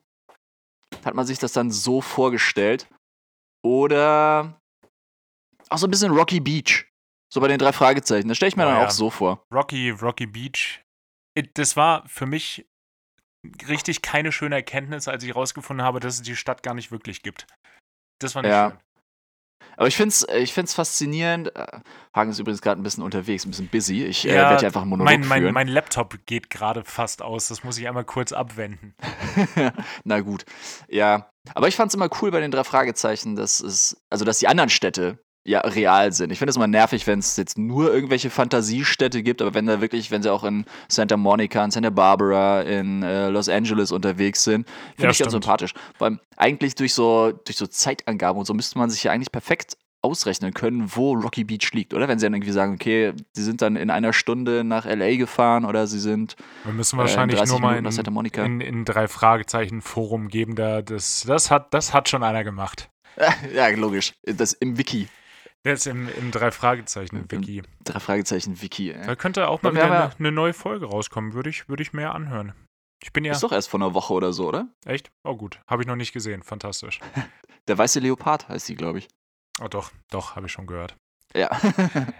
[1.04, 2.88] hat man sich das dann so vorgestellt.
[3.62, 4.60] Oder
[5.68, 6.89] auch so ein bisschen Rocky Beach.
[7.32, 8.28] So bei den drei Fragezeichen.
[8.28, 8.86] Das stelle ich mir Oh dann ja.
[8.86, 9.44] auch so vor.
[9.52, 10.82] Rocky, Rocky Beach.
[11.54, 12.66] Das war für mich
[13.68, 17.22] richtig keine schöne Erkenntnis, als ich herausgefunden habe, dass es die Stadt gar nicht wirklich
[17.22, 17.46] gibt.
[18.20, 18.70] Das war nicht Ja.
[18.70, 18.78] schön.
[19.76, 21.54] Aber ich finde es ich find's faszinierend.
[21.56, 21.80] Äh,
[22.14, 24.04] Hagen ist übrigens gerade ein bisschen unterwegs, ein bisschen busy.
[24.04, 25.54] Ich äh, Ja, werde hier einfach einen Monolog Mein, mein, führen.
[25.54, 27.48] mein Laptop geht gerade fast aus.
[27.48, 28.94] Das muss ich einmal kurz abwenden.
[30.04, 30.44] Na gut.
[30.88, 31.30] Ja.
[31.54, 34.48] Aber ich fand es immer cool bei den drei Fragezeichen, dass es, also dass die
[34.48, 36.30] anderen Städte ja real sind.
[36.30, 39.80] Ich finde es immer nervig, wenn es jetzt nur irgendwelche Fantasiestädte gibt, aber wenn da
[39.80, 44.44] wirklich, wenn sie auch in Santa Monica, in Santa Barbara, in äh, Los Angeles unterwegs
[44.44, 45.72] sind, finde Ja, ich ganz sympathisch.
[45.98, 49.76] Allem eigentlich durch so, durch so Zeitangaben und so müsste man sich ja eigentlich perfekt
[50.02, 52.08] ausrechnen können, wo Rocky Beach liegt, oder?
[52.08, 55.64] Wenn sie dann irgendwie sagen, okay, sie sind dann in einer Stunde nach LA gefahren
[55.64, 59.08] oder sie sind Wir müssen äh, in wahrscheinlich 30 nur mal in, in, in drei
[59.08, 60.54] Fragezeichen Forum geben.
[60.54, 62.88] Da das, das, hat, das hat schon einer gemacht.
[63.54, 64.14] ja, logisch.
[64.24, 65.08] Das im Wiki.
[65.66, 67.62] Jetzt im, im drei Fragezeichen Wiki.
[67.84, 68.92] Drei Fragezeichen Wiki.
[68.92, 69.06] Ey.
[69.06, 71.34] Da könnte auch mal wieder eine, eine neue Folge rauskommen.
[71.34, 72.54] Würde ich, würde ich mehr anhören.
[73.02, 74.68] Ich bin ja Ist doch erst vor einer Woche oder so, oder?
[74.84, 75.10] echt.
[75.24, 76.42] Oh gut, habe ich noch nicht gesehen.
[76.42, 77.00] Fantastisch.
[77.68, 79.08] Der weiße Leopard heißt sie, glaube ich.
[79.62, 80.96] Oh doch, doch, habe ich schon gehört.
[81.34, 81.50] Ja.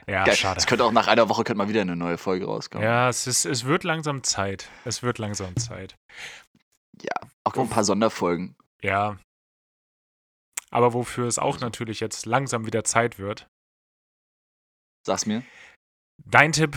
[0.07, 0.35] Ja, Geil.
[0.37, 0.59] schade.
[0.59, 2.85] Es könnte auch nach einer Woche könnte mal wieder eine neue Folge rauskommen.
[2.85, 4.69] Ja, es, ist, es wird langsam Zeit.
[4.85, 5.95] Es wird langsam Zeit.
[7.45, 8.57] Auch noch ein paar Sonderfolgen.
[8.83, 9.17] Ja.
[10.73, 13.49] Aber wofür es auch natürlich jetzt langsam wieder Zeit wird.
[15.07, 15.43] Sag's mir.
[16.25, 16.77] Dein Tipp,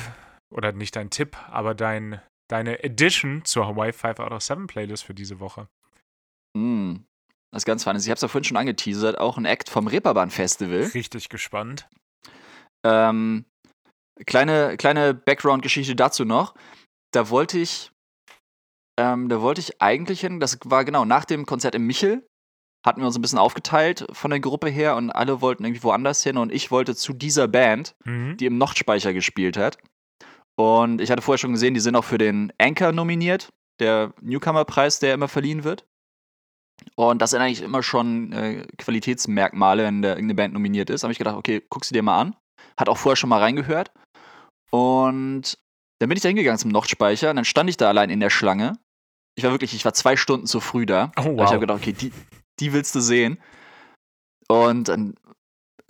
[0.51, 5.03] oder nicht dein Tipp, aber dein, deine Addition zur Hawaii 5 out of 7 Playlist
[5.03, 5.67] für diese Woche.
[6.55, 6.97] Mm.
[7.51, 8.05] was ganz Feines.
[8.05, 10.83] Ich habe es ja vorhin schon angeteasert, auch ein Act vom Reeperbahn Festival.
[10.93, 11.87] Richtig gespannt.
[12.85, 13.45] Ähm,
[14.25, 16.55] kleine kleine Background-Geschichte dazu noch.
[17.11, 17.91] Da wollte ich,
[18.99, 22.25] ähm, da wollte ich eigentlich hin, das war genau nach dem Konzert im Michel,
[22.86, 26.21] hatten wir uns ein bisschen aufgeteilt von der Gruppe her und alle wollten irgendwie woanders
[26.23, 28.38] hin und ich wollte zu dieser Band, Mhm.
[28.38, 29.77] die im Nochtspeicher gespielt hat.
[30.55, 34.99] Und ich hatte vorher schon gesehen, die sind auch für den Anchor nominiert, der Newcomer-Preis,
[34.99, 35.86] der immer verliehen wird.
[36.95, 41.01] Und das sind eigentlich immer schon äh, Qualitätsmerkmale, wenn der, irgendeine Band nominiert ist.
[41.01, 42.36] Da habe ich gedacht, okay, guck sie dir mal an.
[42.77, 43.91] Hat auch vorher schon mal reingehört.
[44.71, 45.57] Und
[45.99, 48.29] dann bin ich da hingegangen zum Nochtspeicher und dann stand ich da allein in der
[48.29, 48.77] Schlange.
[49.36, 51.11] Ich war wirklich, ich war zwei Stunden zu früh da.
[51.17, 51.47] Oh, Weil Ich wow.
[51.51, 52.11] habe gedacht, okay, die,
[52.59, 53.37] die willst du sehen.
[54.47, 55.15] Und dann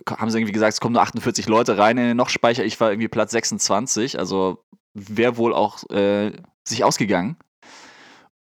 [0.08, 2.64] haben sie irgendwie gesagt, es kommen nur 48 Leute rein in den Nochtspeicher.
[2.64, 4.62] Ich war irgendwie Platz 26, also
[4.94, 6.32] wäre wohl auch äh,
[6.66, 7.36] sich ausgegangen.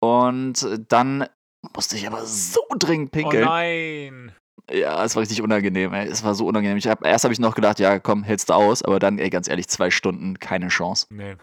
[0.02, 1.28] Und dann
[1.76, 3.44] musste ich aber so dringend Oh pinkeln.
[3.46, 4.32] nein.
[4.72, 5.94] ja, es war richtig unangenehm.
[5.94, 6.08] Ey.
[6.08, 6.78] Es war so unangenehm.
[6.78, 8.82] Ich hab, erst habe ich noch gedacht, ja, komm, hältst du aus.
[8.82, 11.08] Aber dann, ey, ganz ehrlich, zwei Stunden, keine Chance.
[11.10, 11.36] Nee.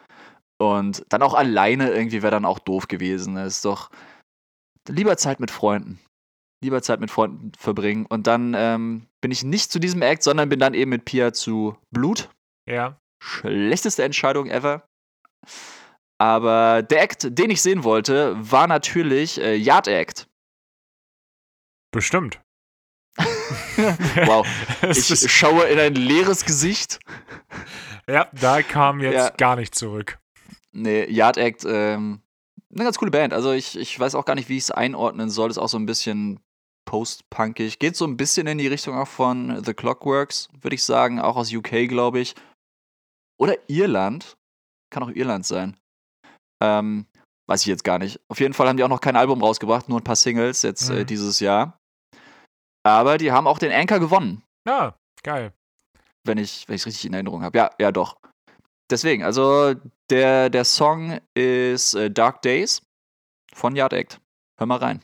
[0.59, 3.35] Und dann auch alleine irgendwie wäre dann auch doof gewesen.
[3.35, 3.91] Das ist doch
[4.89, 5.99] lieber Zeit mit Freunden.
[6.63, 8.07] Lieber Zeit mit Freunden verbringen.
[8.07, 11.33] Und dann ähm, bin ich nicht zu diesem Act, sondern bin dann eben mit Pia
[11.33, 12.31] zu Blut.
[12.69, 12.99] Ja.
[13.23, 14.89] Schlechteste Entscheidung ever.
[16.19, 20.27] Aber der Act, den ich sehen wollte, war natürlich äh, Yard Act.
[21.93, 22.41] Bestimmt.
[24.25, 24.47] Wow.
[24.91, 26.99] Ich schaue in ein leeres Gesicht.
[28.09, 29.31] ja, da kam jetzt Ja.
[29.37, 30.19] gar nicht zurück.
[30.73, 32.23] Nee, Yard Act, ähm,
[32.75, 33.33] eine ganz coole Band.
[33.35, 35.51] Also ich, ich weiß auch gar nicht, wie ich es einordnen soll.
[35.51, 36.41] Ist auch so ein bisschen
[36.87, 37.79] post-punkig.
[37.79, 41.21] Geht so ein bisschen in die Richtung auch von The Clockworks, würde ich sagen.
[41.21, 42.35] Auch aus UK, glaube ich.
[43.39, 44.37] Oder Irland.
[44.91, 45.77] Kann auch Irland sein.
[46.63, 47.07] Ähm,
[47.49, 48.19] weiß ich jetzt gar nicht.
[48.29, 50.89] Auf jeden Fall haben die auch noch kein Album rausgebracht, nur ein paar Singles jetzt
[50.89, 51.07] äh, Mhm.
[51.07, 51.77] dieses Jahr.
[52.85, 55.53] Aber die haben auch den Anchor gewonnen Ja, geil.
[56.25, 57.59] wenn ich es richtig in Erinnerung habe.
[57.59, 58.17] Ja, ja, doch.
[58.91, 59.75] Deswegen, also
[60.11, 62.81] der, der Song ist äh, Dark Days
[63.53, 64.21] von Yard Act.
[64.59, 65.03] Hör mal rein.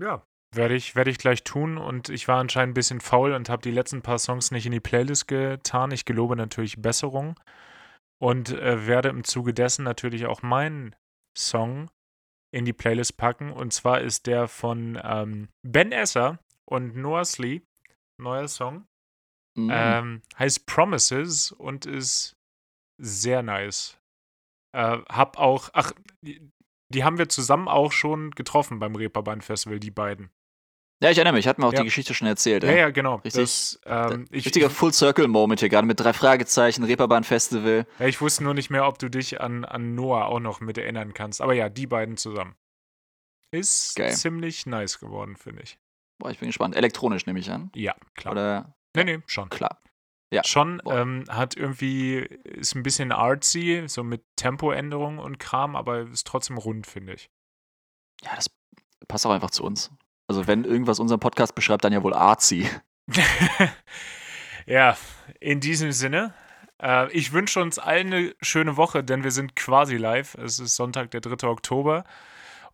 [0.00, 0.22] Ja.
[0.52, 3.62] Werde ich, werde ich gleich tun und ich war anscheinend ein bisschen faul und habe
[3.62, 5.92] die letzten paar Songs nicht in die Playlist getan.
[5.92, 7.38] Ich gelobe natürlich Besserung
[8.20, 10.96] und äh, werde im Zuge dessen natürlich auch meinen
[11.38, 11.90] Song
[12.52, 13.52] in die Playlist packen.
[13.52, 17.62] Und zwar ist der von ähm, Ben Esser und Noah Slee,
[18.18, 18.86] neuer Song.
[19.56, 19.70] Mhm.
[19.72, 22.36] Ähm, heißt Promises und ist
[23.00, 23.98] sehr nice.
[24.72, 25.92] Äh, hab auch, ach,
[26.22, 26.50] die,
[26.92, 30.30] die haben wir zusammen auch schon getroffen beim Reeperbahn Festival, die beiden.
[31.02, 31.80] Ja, ich erinnere mich, hatten wir auch ja.
[31.80, 32.62] die Geschichte schon erzählt.
[32.64, 33.16] Ja, Ja, genau.
[33.16, 37.86] Richtig- Das, ähm, ich, Richtiger ich, Full-Circle-Moment hier gerade mit drei Fragezeichen, Reeperbahn-Festival.
[37.98, 40.78] ja, ich wusste nur nicht mehr, ob du dich an, an Noah auch noch mit
[40.78, 41.40] erinnern kannst.
[41.40, 42.54] Aber ja, die beiden zusammen.
[43.52, 44.12] Ist Geil.
[44.14, 45.78] ziemlich nice geworden, finde ich.
[46.18, 46.76] Boah, ich bin gespannt.
[46.76, 47.70] Elektronisch nehme ich an.
[47.74, 48.32] Ja, klar.
[48.32, 49.48] Oder nee, nee, schon.
[49.48, 49.80] klar.
[50.32, 50.44] Ja.
[50.44, 56.26] Schon ähm, hat irgendwie, ist ein bisschen artsy, so mit Tempoänderungen und Kram, aber ist
[56.26, 57.30] trotzdem rund, finde ich.
[58.22, 58.48] Ja, das
[59.08, 59.90] passt auch einfach zu uns.
[60.30, 62.70] Also wenn irgendwas unseren Podcast beschreibt, dann ja wohl artsy.
[64.64, 64.96] ja,
[65.40, 66.34] in diesem Sinne.
[66.80, 70.36] Äh, ich wünsche uns allen eine schöne Woche, denn wir sind quasi live.
[70.36, 71.48] Es ist Sonntag, der 3.
[71.48, 72.04] Oktober.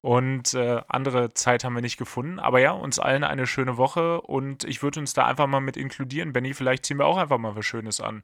[0.03, 2.41] Und äh, andere Zeit haben wir nicht gefunden.
[2.41, 5.79] Aber ja, uns allen eine schöne Woche und ich würde uns da einfach mal mit
[5.79, 6.35] inkludieren.
[6.35, 8.23] Benny, vielleicht ziehen wir auch einfach mal was Schönes an.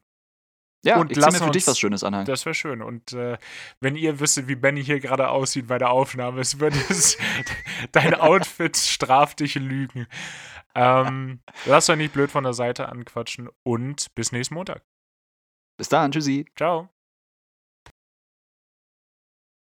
[0.84, 2.26] Ja, Und ich zieh mir für dich uns- was Schönes anhängen.
[2.26, 2.82] Das wäre schön.
[2.82, 3.38] Und äh,
[3.80, 7.16] wenn ihr wüsstet, wie Benny hier gerade aussieht bei der Aufnahme, es würde es
[7.92, 10.06] dein Outfit straft dich lügen.
[10.74, 14.82] Ähm, lasst euch nicht blöd von der Seite anquatschen und bis nächsten Montag.
[15.76, 16.46] Bis dann, tschüssi.
[16.56, 16.88] Ciao.